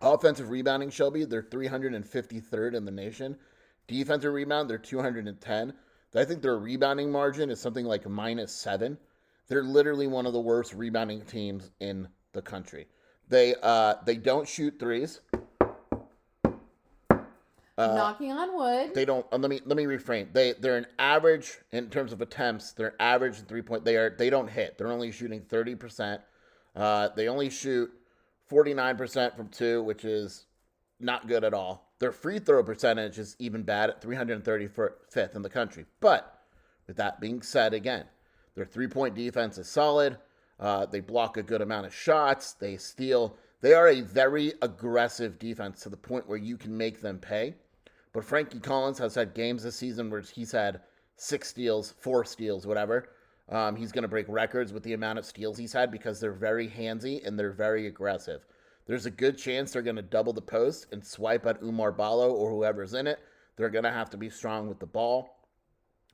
Offensive 0.01 0.49
rebounding, 0.49 0.89
Shelby, 0.89 1.25
they're 1.25 1.43
353rd 1.43 2.73
in 2.73 2.83
the 2.83 2.91
nation. 2.91 3.37
Defensive 3.87 4.33
rebound, 4.33 4.69
they're 4.69 4.77
210. 4.77 5.73
I 6.15 6.23
think 6.23 6.41
their 6.41 6.57
rebounding 6.57 7.11
margin 7.11 7.49
is 7.49 7.59
something 7.59 7.85
like 7.85 8.07
minus 8.07 8.53
seven. 8.53 8.97
They're 9.47 9.63
literally 9.63 10.07
one 10.07 10.25
of 10.25 10.33
the 10.33 10.41
worst 10.41 10.73
rebounding 10.73 11.21
teams 11.21 11.71
in 11.79 12.07
the 12.31 12.41
country. 12.41 12.87
They 13.27 13.55
uh, 13.61 13.95
they 14.05 14.15
don't 14.15 14.47
shoot 14.47 14.79
threes. 14.79 15.19
Uh, 17.77 17.93
Knocking 17.93 18.31
on 18.31 18.55
wood. 18.55 18.93
They 18.93 19.03
don't. 19.03 19.25
Uh, 19.33 19.37
let 19.37 19.49
me 19.49 19.59
let 19.65 19.75
me 19.75 19.83
reframe. 19.83 20.31
They 20.31 20.53
they're 20.53 20.77
an 20.77 20.87
average 20.97 21.57
in 21.73 21.89
terms 21.89 22.13
of 22.13 22.21
attempts. 22.21 22.71
They're 22.71 22.95
average 23.01 23.39
in 23.39 23.45
three 23.45 23.61
point. 23.61 23.83
They 23.83 23.97
are 23.97 24.15
they 24.17 24.29
don't 24.29 24.49
hit. 24.49 24.77
They're 24.77 24.91
only 24.91 25.11
shooting 25.11 25.41
thirty 25.41 25.75
percent. 25.75 26.21
Uh, 26.73 27.09
they 27.15 27.27
only 27.27 27.49
shoot 27.49 27.91
forty 28.45 28.73
nine 28.73 28.95
percent 28.95 29.35
from 29.35 29.49
two, 29.49 29.83
which 29.83 30.05
is 30.05 30.45
not 31.01 31.27
good 31.27 31.43
at 31.43 31.53
all. 31.53 31.91
Their 31.99 32.11
free 32.11 32.39
throw 32.39 32.63
percentage 32.63 33.17
is 33.19 33.35
even 33.39 33.63
bad 33.63 33.89
at 33.89 34.01
335th 34.01 35.35
in 35.35 35.41
the 35.41 35.49
country. 35.49 35.85
But 35.99 36.41
with 36.87 36.97
that 36.97 37.19
being 37.21 37.41
said, 37.41 37.73
again, 37.73 38.05
their 38.55 38.65
three 38.65 38.87
point 38.87 39.15
defense 39.15 39.57
is 39.57 39.67
solid. 39.67 40.17
Uh, 40.59 40.85
they 40.85 41.01
block 41.01 41.37
a 41.37 41.43
good 41.43 41.61
amount 41.61 41.85
of 41.85 41.93
shots. 41.93 42.53
They 42.53 42.77
steal. 42.77 43.37
They 43.61 43.73
are 43.73 43.89
a 43.89 44.01
very 44.01 44.53
aggressive 44.61 45.39
defense 45.39 45.81
to 45.81 45.89
the 45.89 45.97
point 45.97 46.27
where 46.27 46.37
you 46.37 46.57
can 46.57 46.77
make 46.77 47.01
them 47.01 47.17
pay. 47.19 47.55
But 48.15 48.23
Frankie 48.23 48.61
Collins 48.61 48.97
has 48.99 49.13
had 49.13 49.33
games 49.33 49.63
this 49.63 49.75
season 49.75 50.09
where 50.09 50.21
he's 50.21 50.53
had 50.53 50.79
six 51.17 51.49
steals, 51.49 51.93
four 51.99 52.23
steals, 52.23 52.65
whatever. 52.65 53.09
Um, 53.49 53.75
he's 53.75 53.91
going 53.91 54.03
to 54.03 54.07
break 54.07 54.25
records 54.29 54.71
with 54.71 54.83
the 54.83 54.93
amount 54.93 55.19
of 55.19 55.25
steals 55.25 55.57
he's 55.57 55.73
had 55.73 55.91
because 55.91 56.21
they're 56.21 56.31
very 56.31 56.69
handsy 56.69 57.27
and 57.27 57.37
they're 57.37 57.51
very 57.51 57.87
aggressive. 57.87 58.45
There's 58.87 59.05
a 59.05 59.11
good 59.11 59.37
chance 59.37 59.73
they're 59.73 59.81
going 59.81 59.97
to 59.97 60.01
double 60.01 60.31
the 60.31 60.41
post 60.41 60.87
and 60.93 61.05
swipe 61.05 61.45
at 61.45 61.61
Oumar 61.61 61.95
Ballo 61.95 62.31
or 62.31 62.51
whoever's 62.51 62.93
in 62.93 63.05
it. 63.05 63.19
They're 63.57 63.69
going 63.69 63.83
to 63.83 63.91
have 63.91 64.09
to 64.11 64.17
be 64.17 64.29
strong 64.29 64.69
with 64.69 64.79
the 64.79 64.85
ball. 64.85 65.41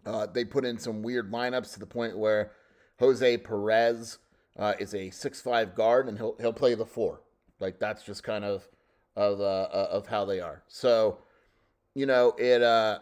Uh, 0.03 0.25
they 0.25 0.43
put 0.43 0.65
in 0.65 0.79
some 0.79 1.03
weird 1.03 1.31
lineups 1.31 1.73
to 1.73 1.79
the 1.79 1.85
point 1.85 2.17
where 2.17 2.53
Jose 2.99 3.37
Perez 3.37 4.17
uh, 4.57 4.73
is 4.79 4.95
a 4.95 5.11
six-five 5.11 5.75
guard 5.75 6.07
and 6.07 6.17
he'll 6.17 6.35
he'll 6.39 6.51
play 6.51 6.73
the 6.73 6.85
four. 6.85 7.21
Like 7.59 7.79
that's 7.79 8.01
just 8.01 8.23
kind 8.23 8.43
of 8.43 8.67
of 9.15 9.39
uh, 9.39 9.67
of 9.71 10.07
how 10.07 10.25
they 10.25 10.39
are. 10.39 10.63
So, 10.67 11.19
you 11.95 12.05
know, 12.05 12.33
it 12.37 12.61
uh, 12.61 12.99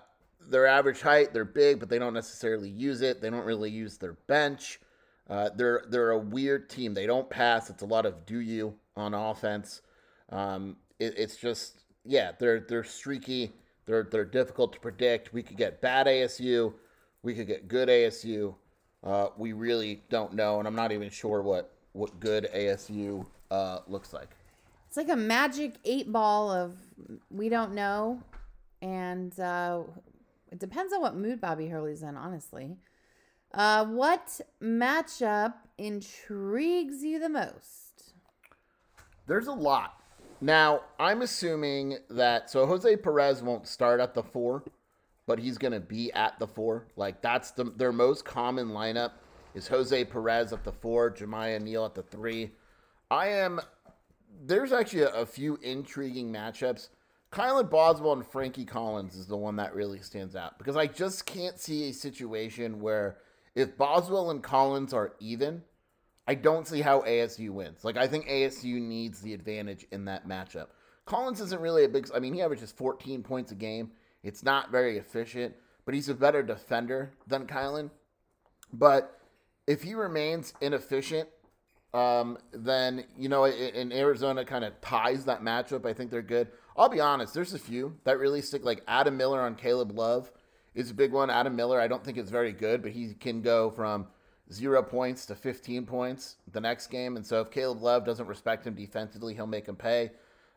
their 0.49 0.67
average 0.67 1.01
height, 1.01 1.33
they're 1.33 1.45
big, 1.45 1.79
but 1.79 1.89
they 1.89 1.99
don't 1.99 2.13
necessarily 2.13 2.69
use 2.69 3.01
it. 3.01 3.21
They 3.21 3.29
don't 3.29 3.45
really 3.45 3.69
use 3.69 3.97
their 3.97 4.13
bench. 4.27 4.79
Uh, 5.29 5.49
they're 5.55 5.83
they're 5.89 6.11
a 6.11 6.17
weird 6.17 6.69
team. 6.69 6.93
They 6.93 7.05
don't 7.05 7.29
pass. 7.29 7.69
It's 7.69 7.83
a 7.83 7.85
lot 7.85 8.05
of 8.05 8.25
do 8.25 8.39
you 8.39 8.75
on 8.95 9.13
offense. 9.13 9.81
Um, 10.29 10.77
it, 10.99 11.13
it's 11.17 11.37
just 11.37 11.81
yeah, 12.03 12.31
they're 12.39 12.61
they're 12.61 12.83
streaky. 12.83 13.51
They're 13.85 14.07
they're 14.09 14.25
difficult 14.25 14.73
to 14.73 14.79
predict. 14.79 15.33
We 15.33 15.43
could 15.43 15.57
get 15.57 15.81
bad 15.81 16.07
ASU. 16.07 16.73
We 17.21 17.35
could 17.35 17.47
get 17.47 17.67
good 17.67 17.89
ASU. 17.89 18.55
Uh, 19.03 19.27
we 19.37 19.53
really 19.53 20.03
don't 20.09 20.33
know, 20.33 20.59
and 20.59 20.67
I'm 20.67 20.75
not 20.75 20.91
even 20.91 21.09
sure 21.09 21.41
what 21.41 21.75
what 21.93 22.19
good 22.19 22.49
ASU 22.53 23.25
uh, 23.51 23.79
looks 23.87 24.13
like. 24.13 24.29
It's 24.87 24.97
like 24.97 25.09
a 25.09 25.15
magic 25.15 25.75
eight 25.85 26.11
ball 26.11 26.51
of 26.51 26.75
we 27.29 27.49
don't 27.49 27.73
know, 27.73 28.21
and 28.81 29.37
uh, 29.39 29.83
it 30.51 30.59
depends 30.59 30.93
on 30.93 31.01
what 31.01 31.15
mood 31.15 31.41
Bobby 31.41 31.67
Hurley's 31.67 32.03
in. 32.03 32.17
Honestly, 32.17 32.77
uh, 33.53 33.85
what 33.85 34.39
matchup 34.61 35.53
intrigues 35.77 37.03
you 37.03 37.19
the 37.19 37.29
most? 37.29 38.13
There's 39.27 39.47
a 39.47 39.53
lot. 39.53 39.95
Now, 40.41 40.81
I'm 40.99 41.21
assuming 41.21 41.97
that 42.09 42.49
so 42.49 42.65
Jose 42.65 42.95
Perez 42.97 43.43
won't 43.43 43.67
start 43.67 43.99
at 43.99 44.13
the 44.13 44.23
four 44.23 44.63
but 45.29 45.37
he's 45.37 45.59
going 45.59 45.73
to 45.73 45.79
be 45.79 46.11
at 46.13 46.39
the 46.39 46.47
four. 46.47 46.87
Like 46.95 47.21
that's 47.21 47.51
the, 47.51 47.65
their 47.65 47.91
most 47.91 48.25
common 48.25 48.69
lineup 48.69 49.11
is 49.53 49.67
Jose 49.67 50.05
Perez 50.05 50.51
at 50.51 50.63
the 50.63 50.71
four, 50.71 51.11
Jamiya 51.11 51.61
Neal 51.61 51.85
at 51.85 51.93
the 51.93 52.01
three. 52.01 52.49
I 53.11 53.27
am. 53.27 53.61
There's 54.43 54.71
actually 54.73 55.03
a, 55.03 55.09
a 55.09 55.25
few 55.27 55.59
intriguing 55.61 56.33
matchups. 56.33 56.89
Kylan 57.31 57.69
Boswell 57.69 58.13
and 58.13 58.25
Frankie 58.25 58.65
Collins 58.65 59.15
is 59.15 59.27
the 59.27 59.37
one 59.37 59.57
that 59.57 59.75
really 59.75 59.99
stands 59.99 60.35
out 60.35 60.57
because 60.57 60.75
I 60.75 60.87
just 60.87 61.25
can't 61.25 61.59
see 61.59 61.89
a 61.89 61.93
situation 61.93 62.79
where 62.79 63.17
if 63.53 63.77
Boswell 63.77 64.31
and 64.31 64.41
Collins 64.41 64.93
are 64.93 65.13
even, 65.19 65.61
I 66.27 66.35
don't 66.35 66.67
see 66.67 66.81
how 66.81 67.01
ASU 67.01 67.51
wins. 67.51 67.83
Like 67.83 67.97
I 67.97 68.07
think 68.07 68.27
ASU 68.27 68.81
needs 68.81 69.21
the 69.21 69.33
advantage 69.33 69.85
in 69.91 70.05
that 70.05 70.27
matchup. 70.27 70.67
Collins 71.05 71.41
isn't 71.41 71.61
really 71.61 71.85
a 71.85 71.89
big. 71.89 72.09
I 72.13 72.19
mean, 72.19 72.33
he 72.33 72.41
averages 72.41 72.71
14 72.71 73.23
points 73.23 73.51
a 73.51 73.55
game. 73.55 73.91
It's 74.23 74.43
not 74.43 74.71
very 74.71 74.97
efficient, 74.97 75.55
but 75.85 75.93
he's 75.93 76.09
a 76.09 76.13
better 76.13 76.43
defender 76.43 77.13
than 77.27 77.47
Kylan. 77.47 77.89
But 78.73 79.19
if 79.65 79.83
he 79.83 79.93
remains 79.93 80.53
inefficient, 80.61 81.29
um, 81.93 82.37
then 82.51 83.05
you 83.17 83.29
know, 83.29 83.45
in 83.45 83.91
Arizona 83.91 84.45
kind 84.45 84.63
of 84.63 84.79
ties 84.81 85.25
that 85.25 85.41
matchup. 85.43 85.85
I 85.85 85.93
think 85.93 86.11
they're 86.11 86.21
good. 86.21 86.49
I'll 86.79 86.87
be 86.87 87.01
honest. 87.01 87.33
There's 87.33 87.53
a 87.53 87.59
few 87.59 87.97
that 88.05 88.19
really 88.19 88.41
stick. 88.41 88.63
Like 88.63 88.83
Adam 88.87 89.17
Miller 89.17 89.41
on 89.41 89.55
Caleb 89.55 89.91
Love 89.91 90.31
is 90.73 90.91
a 90.91 90.93
big 90.93 91.11
one. 91.11 91.29
Adam 91.29 91.53
Miller, 91.53 91.79
I 91.79 91.89
don't 91.89 92.05
think 92.05 92.17
it's 92.17 92.31
very 92.31 92.53
good, 92.53 92.81
but 92.81 92.91
he 92.91 93.13
can 93.15 93.41
go 93.41 93.69
from 93.69 94.07
zero 94.51 94.81
points 94.81 95.25
to 95.25 95.35
15 95.35 95.85
points 95.85 96.37
the 96.49 96.61
next 96.61 96.87
game. 96.87 97.17
And 97.17 97.25
so 97.25 97.41
if 97.41 97.51
Caleb 97.51 97.81
Love 97.81 98.05
doesn't 98.05 98.27
respect 98.27 98.65
him 98.65 98.75
defensively, 98.75 99.33
he'll 99.33 99.45
make 99.45 99.67
him 99.67 99.75
pay. 99.75 100.11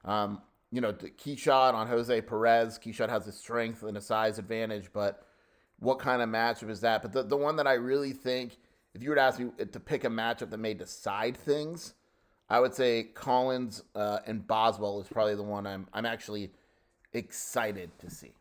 Um, 0.05 0.41
you 0.71 0.81
know, 0.81 0.93
Keshad 0.93 1.75
on 1.75 1.89
Jose 1.89 2.21
Perez. 2.21 2.79
Keshad 2.79 3.09
has 3.09 3.27
a 3.27 3.33
strength 3.33 3.83
and 3.83 3.97
a 3.97 4.01
size 4.01 4.39
advantage, 4.39 4.91
but 4.93 5.27
what 5.81 5.99
kind 5.99 6.23
of 6.23 6.29
matchup 6.29 6.71
is 6.71 6.83
that? 6.83 7.03
But 7.03 7.13
the, 7.13 7.25
the 7.25 7.37
one 7.37 7.57
that 7.57 7.67
I 7.67 7.75
really 7.75 8.13
think, 8.13 8.59
if 8.95 9.03
you 9.03 9.09
were 9.09 9.17
to 9.17 9.23
ask 9.23 9.41
me 9.41 9.51
to 9.59 9.81
pick 9.81 10.05
a 10.05 10.09
matchup 10.09 10.51
that 10.51 10.59
may 10.59 10.75
decide 10.75 11.37
things, 11.37 11.95
I 12.51 12.61
would 12.61 12.75
say 12.75 13.05
Collins 13.15 13.83
uh, 13.95 14.19
and 14.27 14.47
Boswell 14.47 15.01
is 15.01 15.09
probably 15.09 15.35
the 15.35 15.43
one 15.43 15.67
I'm 15.67 15.87
I'm 15.93 16.07
actually 16.07 16.51
excited 17.13 17.91
to 17.99 18.11
see. 18.11 18.33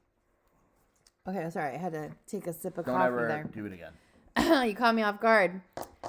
Okay, 1.28 1.50
sorry, 1.50 1.76
I 1.76 1.78
had 1.78 1.94
to 1.94 2.12
take 2.28 2.48
a 2.48 2.54
sip 2.54 2.78
of 2.78 2.86
Don't 2.86 2.96
coffee 2.96 3.08
ever 3.08 3.28
there. 3.28 3.50
do 3.54 3.66
it 3.66 3.74
again. 3.74 3.94
you 4.68 4.74
caught 4.76 4.96
me 4.96 5.04
off 5.04 5.20
guard. 5.22 5.62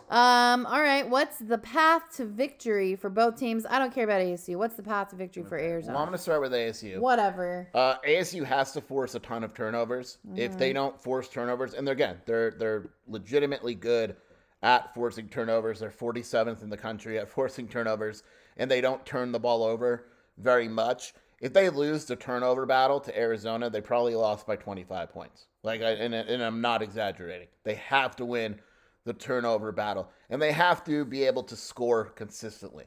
Um, 0.09 0.65
all 0.67 0.81
right, 0.81 1.09
what's 1.09 1.39
the 1.39 1.59
path 1.59 2.03
to 2.17 2.25
victory 2.25 2.97
for 2.97 3.11
both 3.11 3.37
teams? 3.37 3.67
I 3.69 3.79
don't 3.79 3.93
care 3.93 4.05
about 4.05 4.21
ASU. 4.21 4.57
What's 4.57 4.75
the 4.77 4.83
path 4.83 5.11
to 5.11 5.17
victory 5.17 5.43
for 5.43 5.59
Arizona? 5.59 5.95
Well, 5.95 6.03
I'm 6.03 6.09
going 6.09 6.17
to 6.17 6.23
start 6.23 6.41
with 6.41 6.53
ASU. 6.53 6.99
Whatever. 6.99 7.69
Uh, 7.75 7.97
ASU 8.07 8.45
has 8.45 8.73
to 8.73 8.81
force 8.81 9.15
a 9.17 9.19
ton 9.21 9.43
of 9.45 9.53
turnovers. 9.55 10.19
If 10.37 10.57
they 10.57 10.71
Mhm. 10.71 10.75
don't 10.75 11.01
force 11.03 11.29
turnovers, 11.29 11.75
and 11.75 11.87
they're, 11.87 11.95
again, 11.95 12.21
they're 12.25 12.53
they're 12.53 12.91
legitimately 13.07 13.75
good 13.75 14.17
at 14.63 14.95
forcing 14.95 15.29
turnovers. 15.29 15.81
They're 15.81 15.91
47th 15.91 16.63
in 16.63 16.71
the 16.71 16.77
country 16.77 17.19
at 17.19 17.29
forcing 17.37 17.69
turnovers, 17.69 18.23
and 18.57 18.71
they 18.71 18.81
don't 18.81 19.05
turn 19.05 19.33
the 19.33 19.41
ball 19.41 19.63
over 19.63 20.07
very 20.39 20.69
much. 20.69 21.15
If 21.41 21.53
they 21.53 21.69
lose 21.71 22.05
the 22.05 22.15
turnover 22.17 22.67
battle 22.67 23.01
to 23.01 23.19
Arizona, 23.19 23.69
they 23.69 23.81
probably 23.81 24.15
lost 24.15 24.47
by 24.47 24.55
25 24.57 25.11
points. 25.11 25.47
Like, 25.65 25.83
I, 25.83 25.91
and, 25.91 26.15
and 26.15 26.43
I'm 26.43 26.61
not 26.61 26.83
exaggerating. 26.83 27.49
They 27.65 27.75
have 27.75 28.15
to 28.17 28.25
win 28.25 28.61
the 29.05 29.13
turnover 29.13 29.73
battle, 29.73 30.09
and 30.31 30.41
they 30.41 30.53
have 30.53 30.85
to 30.85 31.05
be 31.05 31.25
able 31.25 31.43
to 31.45 31.57
score 31.57 32.05
consistently. 32.05 32.85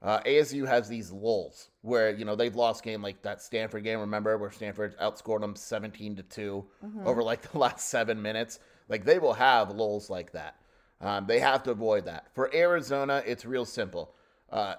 Uh, 0.00 0.20
ASU 0.20 0.66
has 0.66 0.88
these 0.88 1.10
lulls 1.10 1.70
where 1.82 2.14
you 2.14 2.24
know 2.24 2.36
they've 2.36 2.54
lost 2.54 2.84
game 2.84 3.02
like 3.02 3.20
that 3.22 3.42
Stanford 3.42 3.82
game. 3.82 3.98
Remember 3.98 4.38
where 4.38 4.50
Stanford 4.52 4.96
outscored 4.98 5.40
them 5.40 5.56
seventeen 5.56 6.14
to 6.16 6.22
2 6.22 6.64
Mhm. 6.86 7.04
over 7.04 7.20
like 7.22 7.42
the 7.52 7.58
last 7.58 7.88
seven 7.88 8.22
minutes. 8.22 8.60
Like 8.88 9.04
they 9.04 9.18
will 9.18 9.32
have 9.34 9.70
lulls 9.74 10.08
like 10.08 10.32
that. 10.32 10.54
Um, 11.00 11.26
they 11.26 11.38
have 11.38 11.62
to 11.64 11.70
avoid 11.70 12.04
that. 12.06 12.26
For 12.34 12.54
Arizona, 12.54 13.22
it's 13.24 13.44
real 13.44 13.64
simple. 13.64 14.14
Uh, 14.50 14.74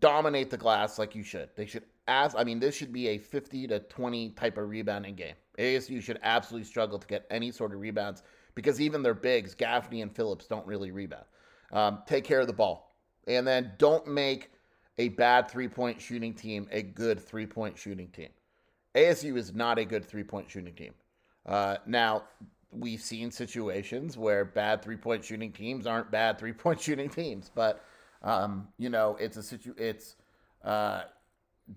dominate 0.00 0.50
the 0.50 0.56
glass 0.56 0.98
like 0.98 1.14
you 1.14 1.22
should. 1.22 1.48
They 1.56 1.66
should 1.66 1.84
ask. 2.06 2.36
I 2.36 2.44
mean, 2.44 2.58
this 2.58 2.74
should 2.74 2.92
be 2.92 3.08
a 3.08 3.18
fifty 3.18 3.66
to 3.68 3.80
twenty 3.80 4.30
type 4.30 4.58
of 4.58 4.68
rebounding 4.68 5.14
game. 5.14 5.34
ASU 5.58 6.02
should 6.02 6.18
absolutely 6.22 6.66
struggle 6.66 6.98
to 6.98 7.06
get 7.06 7.26
any 7.30 7.50
sort 7.50 7.72
of 7.72 7.80
rebounds 7.80 8.22
because 8.54 8.80
even 8.80 9.02
their 9.02 9.14
bigs, 9.14 9.54
Gaffney 9.54 10.02
and 10.02 10.14
Phillips, 10.14 10.46
don't 10.46 10.66
really 10.66 10.90
rebound. 10.90 11.24
Um, 11.72 12.02
take 12.06 12.24
care 12.24 12.40
of 12.40 12.46
the 12.46 12.52
ball. 12.52 12.94
And 13.26 13.46
then 13.46 13.72
don't 13.78 14.06
make 14.06 14.50
a 14.98 15.08
bad 15.10 15.50
three 15.50 15.68
point 15.68 16.00
shooting 16.00 16.34
team 16.34 16.68
a 16.70 16.82
good 16.82 17.20
three 17.20 17.46
point 17.46 17.78
shooting 17.78 18.08
team. 18.08 18.28
ASU 18.94 19.36
is 19.36 19.54
not 19.54 19.78
a 19.78 19.84
good 19.84 20.04
three 20.04 20.22
point 20.22 20.50
shooting 20.50 20.74
team. 20.74 20.94
Uh, 21.46 21.76
now, 21.86 22.24
we've 22.78 23.00
seen 23.00 23.30
situations 23.30 24.16
where 24.16 24.44
bad 24.44 24.82
three 24.82 24.96
point 24.96 25.24
shooting 25.24 25.52
teams 25.52 25.86
aren't 25.86 26.10
bad 26.10 26.38
three 26.38 26.52
point 26.52 26.80
shooting 26.82 27.08
teams, 27.08 27.50
but 27.54 27.84
um, 28.22 28.68
you 28.78 28.90
know, 28.90 29.16
it's 29.20 29.36
a 29.36 29.42
situ. 29.42 29.74
It's 29.76 30.16
uh, 30.64 31.02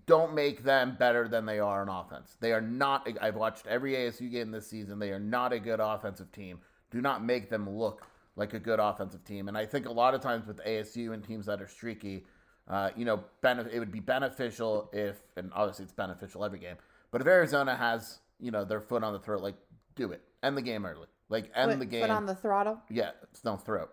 don't 0.05 0.33
make 0.33 0.63
them 0.63 0.95
better 0.99 1.27
than 1.27 1.45
they 1.45 1.59
are 1.59 1.81
on 1.81 1.89
offense. 1.89 2.37
They 2.39 2.51
are 2.51 2.61
not. 2.61 3.07
I've 3.21 3.35
watched 3.35 3.67
every 3.67 3.93
ASU 3.93 4.31
game 4.31 4.51
this 4.51 4.67
season. 4.67 4.99
They 4.99 5.11
are 5.11 5.19
not 5.19 5.53
a 5.53 5.59
good 5.59 5.79
offensive 5.79 6.31
team. 6.31 6.59
Do 6.91 7.01
not 7.01 7.23
make 7.23 7.49
them 7.49 7.69
look 7.69 8.05
like 8.37 8.53
a 8.53 8.59
good 8.59 8.79
offensive 8.79 9.23
team. 9.25 9.49
And 9.49 9.57
I 9.57 9.65
think 9.65 9.87
a 9.87 9.91
lot 9.91 10.13
of 10.13 10.21
times 10.21 10.47
with 10.47 10.63
ASU 10.63 11.13
and 11.13 11.23
teams 11.23 11.47
that 11.47 11.61
are 11.61 11.67
streaky, 11.67 12.23
uh, 12.69 12.91
you 12.95 13.03
know, 13.03 13.23
benef- 13.43 13.73
it 13.73 13.79
would 13.79 13.91
be 13.91 13.99
beneficial 13.99 14.89
if, 14.93 15.17
and 15.35 15.51
obviously 15.53 15.83
it's 15.83 15.93
beneficial 15.93 16.45
every 16.45 16.59
game, 16.59 16.75
but 17.11 17.19
if 17.19 17.27
Arizona 17.27 17.75
has, 17.75 18.19
you 18.39 18.51
know, 18.51 18.63
their 18.63 18.79
foot 18.79 19.03
on 19.03 19.11
the 19.11 19.19
throat, 19.19 19.41
like 19.41 19.55
do 19.95 20.11
it, 20.11 20.21
end 20.43 20.57
the 20.57 20.61
game 20.61 20.85
early, 20.85 21.07
like 21.29 21.51
end 21.55 21.79
the 21.81 21.85
game. 21.85 22.01
Foot 22.01 22.09
on 22.09 22.25
the 22.25 22.35
throttle. 22.35 22.79
yeah, 22.89 23.11
it's 23.23 23.43
no 23.43 23.57
throat. 23.57 23.89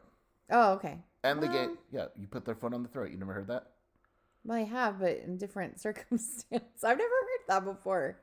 Oh, 0.50 0.72
okay. 0.74 0.98
End 1.22 1.42
the 1.42 1.46
Well, 1.46 1.56
game. 1.68 1.78
Yeah, 1.90 2.06
you 2.18 2.26
put 2.26 2.44
their 2.44 2.54
foot 2.54 2.74
on 2.74 2.82
the 2.82 2.88
throat. 2.88 3.10
You 3.10 3.16
never 3.18 3.32
heard 3.32 3.48
that? 3.48 3.68
Well, 4.44 4.58
I 4.58 4.64
have, 4.64 5.00
but 5.00 5.18
in 5.24 5.38
different 5.38 5.80
circumstances. 5.80 6.84
I've 6.84 6.98
never 6.98 7.08
heard 7.08 7.48
that 7.48 7.64
before. 7.64 8.18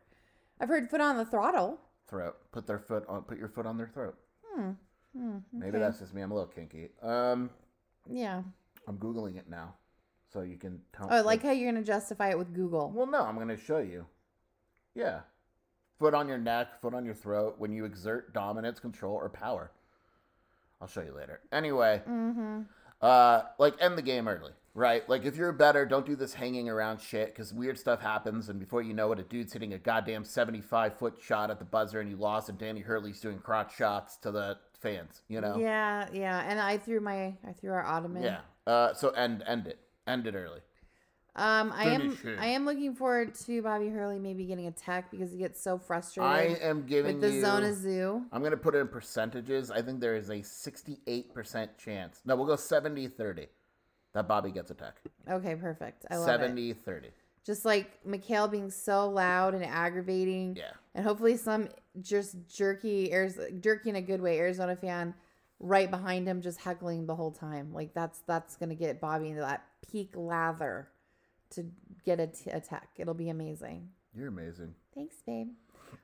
I've 0.60 0.70
heard 0.70 0.90
foot 0.90 1.02
on 1.02 1.18
the 1.18 1.26
throttle. 1.26 1.80
Throat. 2.08 2.36
Put 2.52 2.68
their 2.68 2.78
foot 2.80 3.06
on. 3.08 3.24
Put 3.24 3.40
your 3.40 3.48
foot 3.50 3.66
on 3.66 3.78
their 3.78 3.88
throat. 3.88 4.16
Hmm. 4.54 4.72
hmm 5.18 5.38
Maybe 5.52 5.70
okay. 5.70 5.80
that's 5.80 6.00
just 6.00 6.14
me. 6.14 6.22
I'm 6.22 6.32
a 6.32 6.36
little 6.36 6.50
kinky. 6.50 6.90
Um, 7.02 7.50
Yeah. 8.10 8.44
I'm 8.88 8.98
googling 8.98 9.38
it 9.38 9.50
now, 9.50 9.76
so 10.32 10.42
you 10.42 10.58
can 10.58 10.82
tell. 10.96 11.08
Oh, 11.10 11.16
I 11.16 11.22
like 11.22 11.42
how 11.44 11.52
you're 11.52 11.72
going 11.72 11.84
to 11.84 11.88
justify 11.88 12.30
it 12.30 12.38
with 12.38 12.54
Google. 12.54 12.92
Well, 12.94 13.08
no, 13.08 13.24
I'm 13.24 13.36
going 13.36 13.48
to 13.48 13.58
show 13.58 13.78
you. 13.80 14.06
Yeah, 14.94 15.22
foot 16.02 16.16
on 16.16 16.28
your 16.28 16.40
neck, 16.40 16.82
foot 16.82 16.96
on 16.96 17.06
your 17.06 17.14
throat 17.14 17.56
when 17.60 17.72
you 17.72 17.86
exert 17.86 18.34
dominance, 18.34 18.80
control, 18.80 19.14
or 19.16 19.30
power. 19.30 19.70
I'll 20.82 20.88
show 20.88 21.02
you 21.02 21.14
later. 21.14 21.42
Anyway, 21.52 22.02
Mm-hmm. 22.10 22.62
uh, 23.02 23.42
like 23.60 23.76
end 23.80 24.00
the 24.00 24.02
game 24.02 24.28
early, 24.28 24.54
right? 24.74 25.08
Like 25.08 25.26
if 25.26 25.36
you're 25.36 25.52
better, 25.52 25.86
don't 25.86 26.04
do 26.08 26.16
this 26.16 26.34
hanging 26.34 26.68
around 26.70 27.00
shit 27.00 27.28
because 27.28 27.54
weird 27.54 27.78
stuff 27.78 28.02
happens, 28.02 28.50
and 28.50 28.60
before 28.60 28.82
you 28.82 28.96
know 28.96 29.12
it, 29.12 29.20
a 29.20 29.24
dude's 29.24 29.54
hitting 29.54 29.74
a 29.74 29.78
goddamn 29.78 30.24
75 30.24 30.98
foot 30.98 31.20
shot 31.24 31.52
at 31.52 31.60
the 31.60 31.66
buzzer, 31.66 32.00
and 32.00 32.10
you 32.10 32.18
lost, 32.18 32.50
and 32.50 32.58
Danny 32.58 32.82
Hurley's 32.82 33.20
doing 33.20 33.38
crotch 33.38 33.76
shots 33.76 34.18
to 34.24 34.32
the 34.32 34.58
fans. 34.80 35.22
You 35.28 35.40
know? 35.42 35.56
Yeah, 35.60 36.08
yeah. 36.12 36.44
And 36.50 36.60
I 36.60 36.80
threw 36.80 37.00
my, 37.00 37.36
I 37.48 37.54
threw 37.54 37.74
our 37.74 37.86
ottoman. 37.86 38.24
Yeah. 38.24 38.40
Uh, 38.66 38.96
so 38.96 39.10
end 39.12 39.44
end 39.46 39.68
it, 39.68 39.78
end 40.08 40.26
it 40.26 40.34
early. 40.34 40.62
Um, 41.34 41.72
I 41.74 41.86
am. 41.86 42.18
I 42.40 42.48
am 42.48 42.66
looking 42.66 42.94
forward 42.94 43.36
to 43.46 43.62
Bobby 43.62 43.88
Hurley 43.88 44.20
maybe 44.20 44.44
getting 44.46 44.68
attacked 44.68 45.12
because 45.12 45.32
he 45.32 45.38
gets 45.38 45.62
so 45.62 45.78
frustrating. 45.78 46.58
I 46.58 46.60
am 46.60 46.86
giving 46.86 47.20
with 47.20 47.30
the 47.30 47.36
you, 47.36 47.42
Zona 47.42 47.74
Zoo. 47.74 48.26
I'm 48.34 48.42
going 48.42 48.52
to 48.52 48.58
put 48.58 48.76
it 48.76 48.80
in 48.80 48.90
percentages. 48.90 49.72
I 49.72 49.82
think 49.82 50.02
there 50.02 50.16
is 50.16 50.30
a 50.30 50.40
68% 50.40 51.70
chance. 51.78 52.22
No, 52.26 52.36
we'll 52.36 52.48
go 52.48 52.58
70 52.58 53.08
30 53.08 53.48
that 54.14 54.28
Bobby 54.28 54.52
gets 54.52 54.72
attacked. 54.72 55.08
Okay, 55.30 55.56
perfect. 55.56 56.06
I 56.12 56.18
love 56.18 56.26
70 56.26 56.74
30. 56.74 57.10
Just 57.46 57.64
like 57.64 58.04
McKale 58.06 58.52
being 58.52 58.70
so 58.70 59.10
loud 59.10 59.54
and 59.54 59.64
aggravating. 59.64 60.58
Yeah. 60.58 60.72
And 60.94 61.06
hopefully 61.06 61.38
some 61.38 61.70
just 62.02 62.36
jerky, 62.54 63.10
Ariz- 63.10 63.62
jerky 63.62 63.90
in 63.90 63.96
a 63.96 64.02
good 64.02 64.22
way, 64.22 64.38
Arizona 64.38 64.76
fan 64.76 65.14
right 65.60 65.90
behind 65.90 66.28
him 66.28 66.42
just 66.42 66.60
heckling 66.60 67.06
the 67.06 67.16
whole 67.16 67.32
time. 67.32 67.74
Like 67.74 67.94
that's 67.94 68.22
that's 68.28 68.58
gonna 68.58 68.76
get 68.76 69.00
Bobby 69.00 69.30
into 69.30 69.42
that 69.42 69.64
peak 69.90 70.12
lather 70.16 70.90
to 71.52 71.66
get 72.06 72.20
a, 72.20 72.28
t- 72.28 72.50
a 72.50 72.60
tech. 72.60 72.90
It'll 72.98 73.14
be 73.14 73.30
amazing. 73.30 73.90
You're 74.14 74.28
amazing. 74.28 74.74
Thanks, 74.94 75.16
babe. 75.26 75.50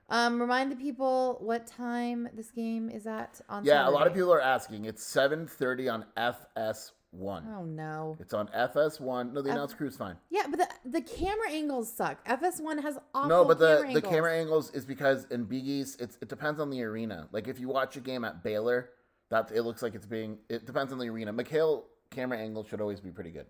Um, 0.10 0.40
remind 0.42 0.72
the 0.72 0.76
people 0.76 1.38
what 1.42 1.66
time 1.68 2.30
this 2.34 2.52
game 2.52 2.90
is 2.90 3.08
at 3.08 3.40
on. 3.50 3.66
Yeah, 3.66 3.88
a 3.88 3.92
lot 3.92 4.08
of 4.08 4.14
people 4.14 4.34
are 4.34 4.42
asking. 4.42 4.86
It's 4.86 5.04
7:30 5.04 5.94
on 5.94 6.06
FS1. 6.18 6.92
Oh 7.58 7.64
no. 7.66 8.18
It's 8.20 8.34
on 8.34 8.48
FS1. 8.50 9.34
No, 9.34 9.42
the 9.42 9.50
F- 9.50 9.56
announce 9.56 9.74
crew's 9.74 9.96
fine. 9.96 10.16
Yeah, 10.30 10.44
but 10.50 10.60
the, 10.60 10.90
the 10.90 11.02
camera 11.02 11.50
angles 11.52 11.92
suck. 11.92 12.26
FS1 12.28 12.82
has 12.82 12.98
awful 13.14 13.30
No, 13.30 13.46
but 13.46 13.60
the 13.60 13.78
camera 13.78 13.82
the 13.82 13.88
angles. 13.96 14.14
camera 14.14 14.38
angles 14.38 14.72
is 14.72 14.86
because 14.86 15.26
in 15.32 15.46
Biggies, 15.46 16.00
it's 16.02 16.18
it 16.22 16.28
depends 16.30 16.60
on 16.60 16.70
the 16.70 16.82
arena. 16.84 17.28
Like 17.32 17.48
if 17.48 17.60
you 17.60 17.68
watch 17.70 17.96
a 17.98 18.02
game 18.02 18.24
at 18.26 18.44
Baylor, 18.44 18.90
that 19.30 19.52
it 19.54 19.64
looks 19.64 19.82
like 19.82 19.96
it's 19.96 20.06
being. 20.06 20.38
It 20.50 20.66
depends 20.66 20.92
on 20.94 21.00
the 21.00 21.10
arena. 21.10 21.34
McKale 21.34 21.84
camera 22.12 22.38
angle 22.38 22.64
should 22.66 22.82
always 22.82 23.00
be 23.02 23.12
pretty 23.12 23.32
good. 23.32 23.46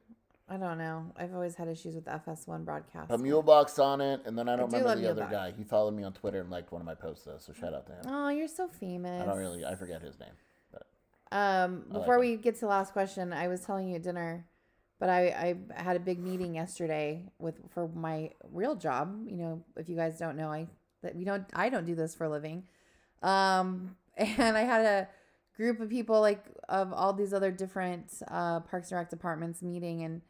I 0.49 0.55
don't 0.57 0.77
know. 0.77 1.11
I've 1.17 1.33
always 1.33 1.55
had 1.55 1.67
issues 1.67 1.95
with 1.95 2.05
FS1 2.05 2.63
broadcast. 2.63 3.11
A 3.11 3.17
mule 3.17 3.41
box 3.41 3.79
on 3.79 3.99
it, 3.99 4.21
and 4.25 4.37
then 4.37 4.47
I 4.47 4.53
I 4.53 4.55
don't 4.55 4.69
do 4.69 4.77
remember 4.77 4.95
love 4.95 5.01
the 5.01 5.23
other 5.23 5.31
guy. 5.31 5.51
He 5.57 5.63
followed 5.65 5.91
me 5.93 6.03
on 6.03 6.13
Twitter 6.13 6.39
and 6.39 6.49
liked 6.49 6.71
one 6.71 6.81
of 6.81 6.85
my 6.85 6.95
posts 6.95 7.25
though, 7.25 7.37
so 7.37 7.51
shout 7.51 7.73
out 7.73 7.85
to 7.87 7.91
him. 7.93 8.01
Oh, 8.07 8.29
you're 8.29 8.47
so 8.47 8.67
famous. 8.67 9.21
I 9.21 9.25
don't 9.25 9.37
really, 9.37 9.65
I 9.65 9.75
forget 9.75 10.01
his 10.01 10.17
name, 10.19 10.29
but 10.71 10.87
Um, 11.31 11.83
I 11.91 11.93
like 11.93 11.93
before 11.93 12.19
we 12.19 12.37
get 12.37 12.55
to 12.55 12.61
the 12.61 12.67
last 12.67 12.93
question, 12.93 13.33
I 13.33 13.49
was 13.49 13.61
telling 13.61 13.89
you 13.89 13.95
at 13.95 14.03
dinner, 14.03 14.45
but 14.99 15.09
I, 15.09 15.57
I 15.75 15.81
had 15.81 15.97
a 15.97 15.99
big 15.99 16.19
meeting 16.19 16.55
yesterday 16.55 17.25
with 17.39 17.55
for 17.69 17.89
my 17.89 18.31
real 18.51 18.75
job. 18.75 19.27
You 19.27 19.35
know, 19.35 19.63
if 19.75 19.89
you 19.89 19.97
guys 19.97 20.17
don't 20.17 20.37
know, 20.37 20.49
I 20.49 20.67
that 21.03 21.15
we 21.15 21.25
don't 21.25 21.45
I 21.53 21.67
don't 21.67 21.85
do 21.85 21.93
this 21.93 22.15
for 22.15 22.23
a 22.23 22.29
living. 22.29 22.63
Um, 23.21 23.97
and 24.17 24.55
I 24.57 24.61
had 24.63 24.85
a 24.85 25.07
group 25.57 25.81
of 25.81 25.89
people 25.89 26.21
like 26.21 26.45
of 26.69 26.93
all 26.93 27.11
these 27.11 27.33
other 27.33 27.51
different 27.51 28.13
uh, 28.29 28.61
Parks 28.61 28.91
and 28.91 28.97
Rec 28.97 29.09
departments 29.09 29.61
meeting, 29.61 30.03
and 30.03 30.21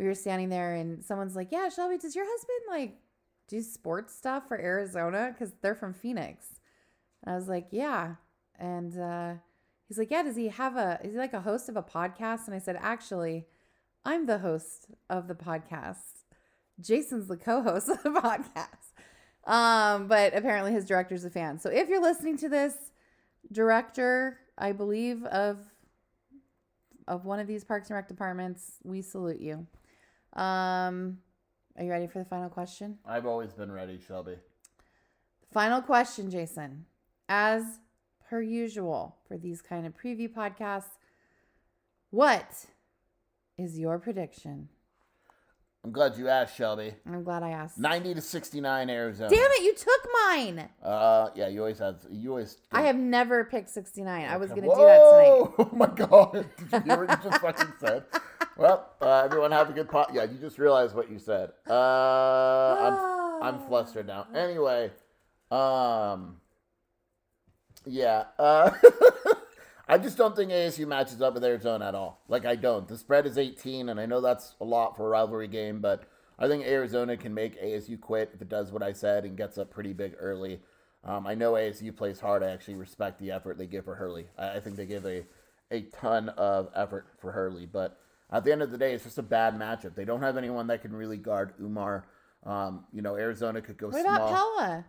we 0.00 0.06
were 0.06 0.14
standing 0.14 0.48
there, 0.48 0.74
and 0.74 1.04
someone's 1.04 1.36
like, 1.36 1.52
"Yeah, 1.52 1.68
Shelby, 1.68 1.98
does 1.98 2.16
your 2.16 2.24
husband 2.26 2.60
like 2.70 2.98
do 3.48 3.60
sports 3.60 4.16
stuff 4.16 4.48
for 4.48 4.58
Arizona? 4.58 5.30
Because 5.32 5.52
they're 5.60 5.74
from 5.74 5.92
Phoenix." 5.92 6.46
And 7.22 7.34
I 7.34 7.36
was 7.36 7.48
like, 7.48 7.68
"Yeah," 7.70 8.14
and 8.58 8.98
uh, 8.98 9.34
he's 9.86 9.98
like, 9.98 10.10
"Yeah, 10.10 10.22
does 10.22 10.36
he 10.36 10.48
have 10.48 10.76
a? 10.76 10.98
Is 11.04 11.12
he 11.12 11.18
like 11.18 11.34
a 11.34 11.42
host 11.42 11.68
of 11.68 11.76
a 11.76 11.82
podcast?" 11.82 12.46
And 12.46 12.54
I 12.54 12.58
said, 12.58 12.78
"Actually, 12.80 13.44
I'm 14.04 14.24
the 14.24 14.38
host 14.38 14.86
of 15.10 15.28
the 15.28 15.34
podcast. 15.34 16.24
Jason's 16.80 17.28
the 17.28 17.36
co-host 17.36 17.90
of 17.90 18.02
the 18.02 18.10
podcast." 18.10 18.94
Um, 19.46 20.08
but 20.08 20.34
apparently 20.34 20.72
his 20.72 20.86
director's 20.86 21.24
a 21.24 21.30
fan. 21.30 21.58
So 21.58 21.70
if 21.70 21.88
you're 21.90 22.02
listening 22.02 22.38
to 22.38 22.48
this, 22.48 22.74
director, 23.52 24.38
I 24.56 24.72
believe 24.72 25.24
of 25.24 25.58
of 27.06 27.24
one 27.24 27.40
of 27.40 27.46
these 27.46 27.64
Parks 27.64 27.88
and 27.90 27.96
Rec 27.96 28.08
departments, 28.08 28.74
we 28.84 29.02
salute 29.02 29.40
you. 29.40 29.66
Um, 30.34 31.18
are 31.76 31.84
you 31.84 31.90
ready 31.90 32.06
for 32.06 32.18
the 32.18 32.24
final 32.24 32.48
question? 32.48 32.98
I've 33.04 33.26
always 33.26 33.52
been 33.52 33.72
ready, 33.72 33.98
Shelby. 33.98 34.36
Final 35.52 35.82
question, 35.82 36.30
Jason. 36.30 36.86
As 37.28 37.80
per 38.28 38.40
usual 38.40 39.16
for 39.26 39.36
these 39.36 39.60
kind 39.60 39.86
of 39.86 39.96
preview 39.96 40.32
podcasts, 40.32 40.98
what 42.10 42.66
is 43.58 43.78
your 43.78 43.98
prediction? 43.98 44.68
I'm 45.82 45.92
glad 45.92 46.16
you 46.18 46.28
asked, 46.28 46.56
Shelby. 46.56 46.92
I'm 47.06 47.24
glad 47.24 47.42
I 47.42 47.50
asked. 47.50 47.78
90 47.78 48.14
to 48.14 48.20
69 48.20 48.90
Arizona. 48.90 49.30
Damn 49.30 49.50
it, 49.52 49.62
you 49.62 49.74
took 49.74 50.06
mine. 50.26 50.68
Uh, 50.82 51.30
yeah, 51.34 51.48
you 51.48 51.60
always 51.60 51.78
have. 51.78 51.96
You 52.10 52.30
always. 52.30 52.58
I 52.70 52.82
have 52.82 52.96
never 52.96 53.44
picked 53.44 53.70
69. 53.70 54.28
I 54.28 54.36
was 54.36 54.50
going 54.50 54.62
to 54.62 54.68
do 54.68 54.74
that 54.74 54.98
tonight. 55.10 55.50
Oh 55.58 55.70
my 55.72 55.86
god! 55.86 56.32
Did 56.70 56.72
you 56.72 56.80
hear 56.92 57.04
what 57.06 57.24
you 57.24 57.30
just 57.30 57.40
fucking 57.40 57.72
said? 57.80 58.04
Well, 58.58 58.90
uh, 59.00 59.22
everyone 59.24 59.52
have 59.52 59.70
a 59.70 59.72
good 59.72 59.88
pot. 59.88 60.10
Yeah, 60.12 60.24
you 60.24 60.36
just 60.38 60.58
realized 60.58 60.94
what 60.94 61.10
you 61.10 61.18
said. 61.18 61.52
Uh, 61.68 61.72
I'm 61.72 63.42
I'm 63.42 63.66
flustered 63.66 64.06
now. 64.06 64.26
Anyway, 64.34 64.90
um, 65.50 66.36
yeah. 67.86 68.24
Uh, 68.38 68.70
I 69.90 69.98
just 69.98 70.16
don't 70.16 70.34
think 70.36 70.50
ASU 70.52 70.86
matches 70.86 71.20
up 71.20 71.34
with 71.34 71.44
Arizona 71.44 71.86
at 71.88 71.94
all. 71.94 72.22
Like 72.28 72.44
I 72.44 72.54
don't. 72.56 72.86
The 72.88 72.96
spread 72.96 73.26
is 73.26 73.36
18, 73.38 73.88
and 73.88 73.98
I 74.00 74.06
know 74.06 74.20
that's 74.20 74.54
a 74.60 74.64
lot 74.64 74.96
for 74.96 75.06
a 75.06 75.10
rivalry 75.10 75.48
game, 75.48 75.80
but 75.80 76.04
I 76.38 76.48
think 76.48 76.64
Arizona 76.64 77.16
can 77.16 77.34
make 77.34 77.60
ASU 77.62 78.00
quit 78.00 78.30
if 78.34 78.40
it 78.40 78.48
does 78.48 78.72
what 78.72 78.82
I 78.82 78.92
said 78.92 79.24
and 79.24 79.36
gets 79.36 79.58
up 79.58 79.70
pretty 79.70 79.92
big 79.92 80.14
early. 80.18 80.60
Um, 81.04 81.26
I 81.26 81.34
know 81.34 81.52
ASU 81.52 81.94
plays 81.96 82.20
hard. 82.20 82.42
I 82.42 82.50
actually 82.50 82.74
respect 82.74 83.18
the 83.18 83.30
effort 83.30 83.58
they 83.58 83.66
give 83.66 83.84
for 83.84 83.94
Hurley. 83.94 84.26
I, 84.38 84.56
I 84.56 84.60
think 84.60 84.76
they 84.76 84.86
give 84.86 85.04
a 85.06 85.24
a 85.70 85.82
ton 85.82 86.28
of 86.30 86.68
effort 86.74 87.06
for 87.20 87.32
Hurley, 87.32 87.66
but 87.66 87.98
at 88.32 88.44
the 88.44 88.52
end 88.52 88.62
of 88.62 88.70
the 88.70 88.78
day, 88.78 88.92
it's 88.94 89.04
just 89.04 89.18
a 89.18 89.22
bad 89.22 89.54
matchup. 89.58 89.94
They 89.94 90.04
don't 90.04 90.20
have 90.22 90.36
anyone 90.36 90.66
that 90.68 90.82
can 90.82 90.92
really 90.92 91.16
guard 91.16 91.52
Oumar. 91.60 92.02
Um, 92.44 92.84
you 92.92 93.02
know, 93.02 93.16
Arizona 93.16 93.60
could 93.60 93.76
go 93.76 93.88
What 93.88 94.00
small. 94.02 94.14
about 94.16 94.28
Pelle? 94.30 94.84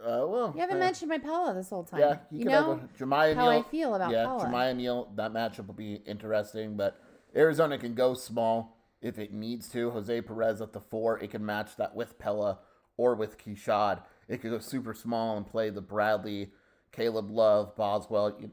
Uh, 0.00 0.26
well, 0.26 0.52
You 0.54 0.60
haven't 0.60 0.76
uh, 0.76 0.80
mentioned 0.80 1.08
my 1.08 1.18
Pelle 1.18 1.54
this 1.54 1.70
whole 1.70 1.84
time. 1.84 2.00
yeah, 2.00 2.18
you, 2.30 2.44
could 2.44 2.52
know 2.52 2.80
Jamiya 2.98 3.34
how 3.34 3.48
I 3.48 3.62
feel 3.62 3.94
about 3.94 4.10
Pelle. 4.10 4.18
yeah, 4.18 4.26
Pelle. 4.26 4.52
Jamiya 4.52 4.76
Neal, 4.76 5.12
that 5.16 5.32
matchup 5.32 5.66
will 5.66 5.74
be 5.74 5.94
interesting, 6.06 6.76
but 6.76 7.00
Arizona 7.34 7.78
can 7.78 7.94
go 7.94 8.14
small 8.14 8.76
if 9.00 9.18
it 9.18 9.32
needs 9.32 9.68
to. 9.70 9.90
Jose 9.90 10.20
Perez 10.20 10.60
at 10.60 10.72
the 10.72 10.80
four, 10.80 11.18
it 11.18 11.30
can 11.30 11.44
match 11.44 11.76
that 11.76 11.94
with 11.94 12.18
Pelle 12.18 12.60
or 12.96 13.14
with 13.14 13.38
Keshad. 13.38 14.02
It 14.28 14.42
could 14.42 14.50
go 14.50 14.58
super 14.58 14.92
small 14.94 15.36
and 15.36 15.46
play 15.46 15.70
the 15.70 15.80
Bradley, 15.80 16.50
Caleb 16.92 17.30
Love, 17.30 17.74
Boswell. 17.76 18.36
You, 18.38 18.50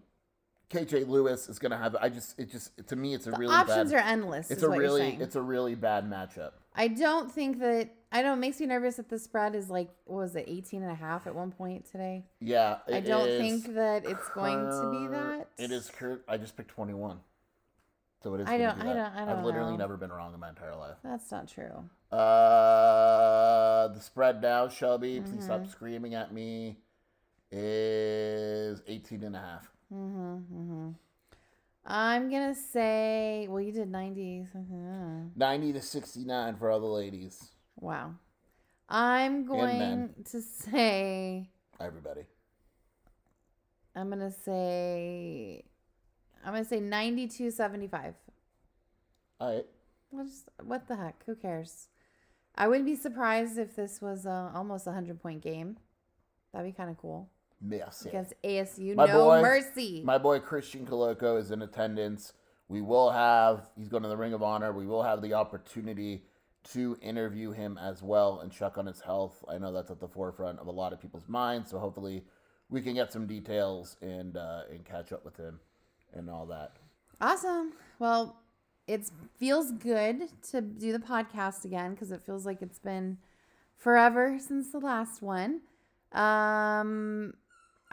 KJ 0.69 1.07
Lewis 1.07 1.49
is 1.49 1.59
gonna 1.59 1.77
have. 1.77 1.95
I 1.95 2.09
just, 2.09 2.39
it 2.39 2.51
just 2.51 2.71
to 2.87 2.95
me, 2.95 3.13
it's 3.13 3.27
a 3.27 3.31
The 3.31 3.37
really 3.37 3.53
options 3.53 3.91
bad, 3.91 3.99
are 3.99 4.07
endless, 4.07 4.49
It's 4.49 4.63
a 4.63 4.69
really, 4.69 5.17
it's 5.19 5.35
a 5.35 5.41
really 5.41 5.75
bad 5.75 6.09
matchup. 6.09 6.51
I 6.75 6.87
don't 6.87 7.31
think 7.31 7.59
that 7.59 7.89
I 8.11 8.21
don't 8.21 8.37
it 8.37 8.41
makes 8.41 8.59
me 8.59 8.65
nervous 8.67 8.95
that 8.97 9.09
the 9.09 9.17
spread 9.19 9.55
is 9.55 9.69
like 9.69 9.89
what 10.05 10.17
was 10.17 10.35
it 10.35 10.45
18 10.47 10.81
and 10.83 10.91
a 10.91 10.95
half 10.95 11.25
at 11.27 11.33
one 11.35 11.51
point 11.51 11.89
today. 11.91 12.25
Yeah, 12.39 12.77
I 12.91 12.99
don't 12.99 13.27
think 13.27 13.73
that 13.75 14.05
it's 14.05 14.29
going 14.29 14.59
to 14.69 14.91
be 14.91 15.07
that. 15.15 15.47
It 15.57 15.71
is. 15.71 15.89
Cur- 15.89 16.21
I 16.27 16.37
just 16.37 16.55
picked 16.57 16.69
twenty 16.71 16.93
one, 16.93 17.19
so 18.21 18.33
it 18.35 18.41
is. 18.41 18.47
I 18.47 18.57
don't- 18.57 18.79
I 18.81 18.85
don't- 18.93 18.97
I 18.97 19.31
I've 19.31 19.43
literally 19.43 19.71
know. 19.71 19.77
never 19.77 19.97
been 19.97 20.11
wrong 20.11 20.33
in 20.33 20.39
my 20.39 20.49
entire 20.49 20.75
life. 20.75 20.97
That's 21.03 21.31
not 21.31 21.47
true. 21.47 21.89
Uh, 22.11 23.87
the 23.87 23.99
spread 23.99 24.41
now, 24.41 24.67
Shelby. 24.67 25.21
Please 25.21 25.43
stop 25.45 25.61
Mhm. 25.61 25.67
screaming 25.71 26.13
at 26.15 26.31
me. 26.33 26.77
Is 27.51 28.81
18 28.87 29.23
and 29.23 29.35
a 29.35 29.39
half. 29.39 29.71
Mhm. 29.93 30.43
Mhm. 30.51 30.95
I'm 31.85 32.29
to 32.53 32.59
say 32.59 33.47
well 33.49 33.61
you 33.61 33.71
did 33.71 33.89
90. 33.89 34.47
mhm. 34.55 35.31
90 35.35 35.73
to 35.73 35.81
69 35.81 36.55
for 36.55 36.71
all 36.71 36.79
the 36.79 36.85
ladies. 36.85 37.51
Wow. 37.79 38.15
I'm 38.87 39.45
men. 39.45 39.47
going 39.47 40.23
to 40.31 40.41
say 40.41 41.49
Everybody. 41.79 42.21
I'm 43.95 44.09
to 44.21 44.31
say 44.31 45.63
I'm 46.45 46.55
to 46.55 46.65
say 46.65 46.79
92.75. 46.79 48.13
All 49.39 49.55
right. 49.55 49.65
Well, 50.11 50.25
just, 50.25 50.49
what 50.61 50.87
the 50.87 50.95
heck? 50.95 51.23
Who 51.25 51.35
cares? 51.35 51.87
I 52.55 52.67
wouldn't 52.67 52.85
be 52.85 52.95
surprised 52.95 53.57
if 53.57 53.75
this 53.75 54.01
was 54.01 54.25
a, 54.25 54.51
almost 54.53 54.85
a 54.85 54.91
100 54.91 55.21
point 55.21 55.41
game. 55.41 55.77
That'd 56.51 56.71
be 56.71 56.75
kind 56.75 56.89
of 56.91 56.97
cool. 56.97 57.29
Yes. 57.69 58.05
Against 58.05 58.33
ASU. 58.43 58.95
My 58.95 59.05
no 59.05 59.25
boy- 59.25 59.41
mercy. 59.41 60.01
My 60.03 60.17
boy 60.17 60.39
Christian 60.39 60.85
Koloko 60.85 61.39
is 61.39 61.51
in 61.51 61.61
attendance. 61.61 62.33
We 62.67 62.81
will 62.81 63.11
have, 63.11 63.69
he's 63.77 63.89
going 63.89 64.03
to 64.03 64.09
the 64.09 64.17
Ring 64.17 64.33
of 64.33 64.41
Honor. 64.41 64.71
We 64.71 64.85
will 64.85 65.03
have 65.03 65.21
the 65.21 65.33
opportunity 65.33 66.23
to 66.71 66.97
interview 67.01 67.51
him 67.51 67.77
as 67.77 68.01
well 68.01 68.39
and 68.39 68.51
check 68.51 68.77
on 68.77 68.85
his 68.85 69.01
health. 69.01 69.43
I 69.47 69.57
know 69.57 69.71
that's 69.73 69.91
at 69.91 69.99
the 69.99 70.07
forefront 70.07 70.59
of 70.59 70.67
a 70.67 70.71
lot 70.71 70.93
of 70.93 71.01
people's 71.01 71.27
minds. 71.27 71.69
So 71.69 71.77
hopefully 71.77 72.23
we 72.69 72.81
can 72.81 72.93
get 72.95 73.11
some 73.11 73.27
details 73.27 73.97
and, 74.01 74.37
uh, 74.37 74.61
and 74.71 74.83
catch 74.85 75.11
up 75.11 75.25
with 75.25 75.37
him 75.37 75.59
and 76.13 76.29
all 76.29 76.45
that. 76.47 76.71
Awesome. 77.19 77.73
Well, 77.99 78.37
it 78.87 79.09
feels 79.37 79.71
good 79.71 80.29
to 80.51 80.61
do 80.61 80.91
the 80.91 80.99
podcast 80.99 81.65
again 81.65 81.91
because 81.91 82.11
it 82.11 82.21
feels 82.21 82.45
like 82.45 82.61
it's 82.61 82.79
been 82.79 83.17
forever 83.77 84.37
since 84.39 84.71
the 84.71 84.79
last 84.79 85.21
one. 85.21 85.61
Um, 86.13 87.33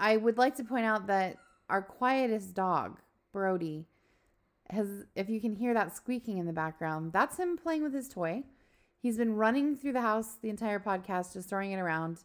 I 0.00 0.16
would 0.16 0.38
like 0.38 0.56
to 0.56 0.64
point 0.64 0.84
out 0.84 1.06
that 1.06 1.36
our 1.68 1.82
quietest 1.82 2.54
dog, 2.54 2.98
Brody, 3.32 3.86
has, 4.70 5.04
if 5.14 5.28
you 5.28 5.40
can 5.40 5.54
hear 5.54 5.74
that 5.74 5.94
squeaking 5.94 6.38
in 6.38 6.46
the 6.46 6.52
background, 6.52 7.12
that's 7.12 7.36
him 7.36 7.56
playing 7.56 7.84
with 7.84 7.94
his 7.94 8.08
toy. 8.08 8.42
He's 8.98 9.16
been 9.16 9.34
running 9.36 9.76
through 9.76 9.92
the 9.92 10.00
house 10.00 10.36
the 10.42 10.50
entire 10.50 10.80
podcast, 10.80 11.34
just 11.34 11.48
throwing 11.48 11.70
it 11.70 11.78
around, 11.78 12.24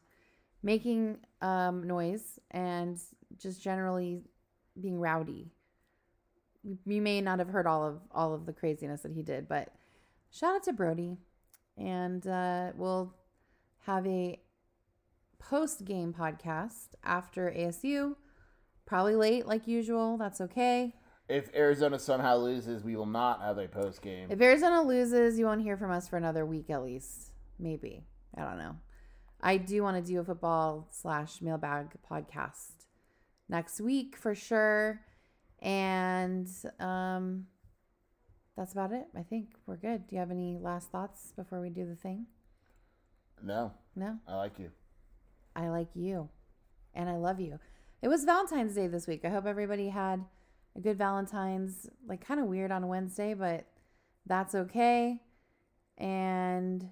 making 0.64 1.20
um, 1.42 1.86
noise, 1.86 2.40
and 2.50 3.00
just 3.38 3.62
generally 3.62 4.24
being 4.80 5.00
rowdy 5.00 5.52
you 6.86 7.02
may 7.02 7.22
not 7.22 7.40
have 7.40 7.50
heard 7.50 7.68
all 7.68 7.86
of 7.86 8.00
all 8.12 8.34
of 8.34 8.46
the 8.46 8.54
craziness 8.54 9.02
that 9.02 9.12
he 9.12 9.22
did, 9.22 9.48
but 9.48 9.70
shout 10.32 10.56
out 10.56 10.64
to 10.64 10.74
Brody, 10.74 11.18
and 11.78 12.26
uh, 12.26 12.72
we'll 12.76 13.14
have 13.86 14.06
a 14.08 14.40
post 15.50 15.86
game 15.86 16.14
podcast 16.14 16.90
after 17.04 17.52
ASU, 17.56 18.16
probably 18.86 19.16
late 19.16 19.46
like 19.46 19.68
usual. 19.68 20.18
That's 20.18 20.42
okay. 20.42 20.94
If 21.28 21.54
Arizona 21.56 21.98
somehow 21.98 22.38
loses, 22.38 22.84
we 22.84 22.96
will 22.96 23.06
not 23.06 23.42
have 23.42 23.58
a 23.58 23.68
post 23.68 24.02
game. 24.02 24.30
If 24.30 24.42
Arizona 24.42 24.82
loses, 24.84 25.40
you 25.40 25.46
won't 25.46 25.62
hear 25.62 25.78
from 25.78 25.92
us 25.92 26.08
for 26.08 26.18
another 26.18 26.46
week 26.46 26.70
at 26.70 26.84
least. 26.84 27.32
Maybe 27.60 28.04
I 28.38 28.44
don't 28.44 28.58
know. 28.58 28.76
I 29.42 29.58
do 29.58 29.84
want 29.84 30.04
to 30.04 30.12
do 30.12 30.20
a 30.20 30.24
football 30.24 30.88
slash 30.92 31.42
mailbag 31.42 31.94
podcast 32.10 32.72
next 33.48 33.80
week 33.80 34.16
for 34.16 34.34
sure. 34.34 35.02
And 35.62 36.48
um, 36.80 37.46
that's 38.58 38.74
about 38.74 38.92
it. 38.92 39.06
I 39.18 39.24
think 39.24 39.50
we're 39.66 39.78
good. 39.78 40.08
Do 40.08 40.16
you 40.16 40.20
have 40.20 40.32
any 40.32 40.58
last 40.60 40.92
thoughts 40.92 41.34
before 41.36 41.62
we 41.62 41.70
do 41.70 41.86
the 41.86 41.96
thing? 41.96 42.26
No. 43.44 43.74
No. 43.96 44.18
I 44.28 44.36
like 44.36 44.60
you. 44.60 44.72
I 45.56 45.70
like 45.70 45.90
you. 45.96 46.30
And 46.94 47.10
I 47.10 47.18
love 47.18 47.40
you. 47.40 47.60
It 48.02 48.08
was 48.08 48.24
Valentine's 48.24 48.76
Day 48.76 48.88
this 48.88 49.08
week. 49.08 49.26
I 49.26 49.30
hope 49.30 49.46
everybody 49.46 49.90
had 49.90 50.24
a 50.76 50.80
good 50.80 50.98
Valentine's. 50.98 51.88
Like, 52.08 52.26
kind 52.26 52.40
of 52.40 52.48
weird 52.48 52.72
on 52.72 52.88
Wednesday, 52.88 53.34
but 53.34 53.66
that's 54.26 54.56
okay. 54.56 55.22
And 55.98 56.90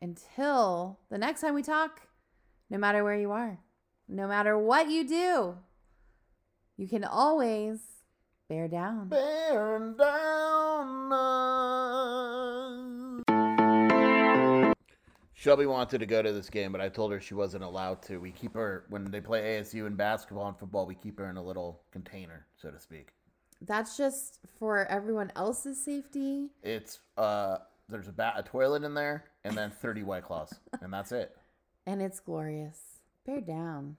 until 0.00 1.00
the 1.10 1.18
next 1.18 1.40
time 1.40 1.54
we 1.54 1.62
talk, 1.62 2.02
no 2.70 2.78
matter 2.78 3.04
where 3.04 3.16
you 3.16 3.30
are, 3.32 3.58
no 4.08 4.26
matter 4.28 4.58
what 4.58 4.90
you 4.90 5.06
do, 5.06 5.56
you 6.76 6.88
can 6.88 7.04
always 7.04 7.80
bear 8.48 8.68
down. 8.68 9.08
Bear 9.08 9.94
down. 9.98 11.10
Shelby 15.44 15.66
wanted 15.66 15.98
to 15.98 16.06
go 16.06 16.22
to 16.22 16.32
this 16.32 16.48
game, 16.48 16.72
but 16.72 16.80
I 16.80 16.88
told 16.88 17.12
her 17.12 17.20
she 17.20 17.34
wasn't 17.34 17.64
allowed 17.64 18.00
to. 18.04 18.16
We 18.16 18.30
keep 18.30 18.54
her 18.54 18.86
when 18.88 19.04
they 19.04 19.20
play 19.20 19.60
ASU 19.60 19.86
in 19.86 19.94
basketball 19.94 20.48
and 20.48 20.58
football. 20.58 20.86
We 20.86 20.94
keep 20.94 21.18
her 21.18 21.28
in 21.28 21.36
a 21.36 21.42
little 21.42 21.82
container, 21.92 22.46
so 22.56 22.70
to 22.70 22.80
speak. 22.80 23.08
That's 23.60 23.94
just 23.94 24.38
for 24.58 24.86
everyone 24.86 25.30
else's 25.36 25.84
safety. 25.84 26.48
It's 26.62 27.00
uh, 27.18 27.58
there's 27.90 28.08
a 28.08 28.12
bat, 28.12 28.36
a 28.38 28.42
toilet 28.42 28.84
in 28.84 28.94
there, 28.94 29.24
and 29.44 29.54
then 29.54 29.70
30 29.70 30.04
white 30.04 30.24
claws, 30.24 30.50
and 30.80 30.90
that's 30.90 31.12
it. 31.12 31.36
And 31.86 32.00
it's 32.00 32.18
glorious. 32.18 33.00
Bear 33.26 33.42
down. 33.42 33.98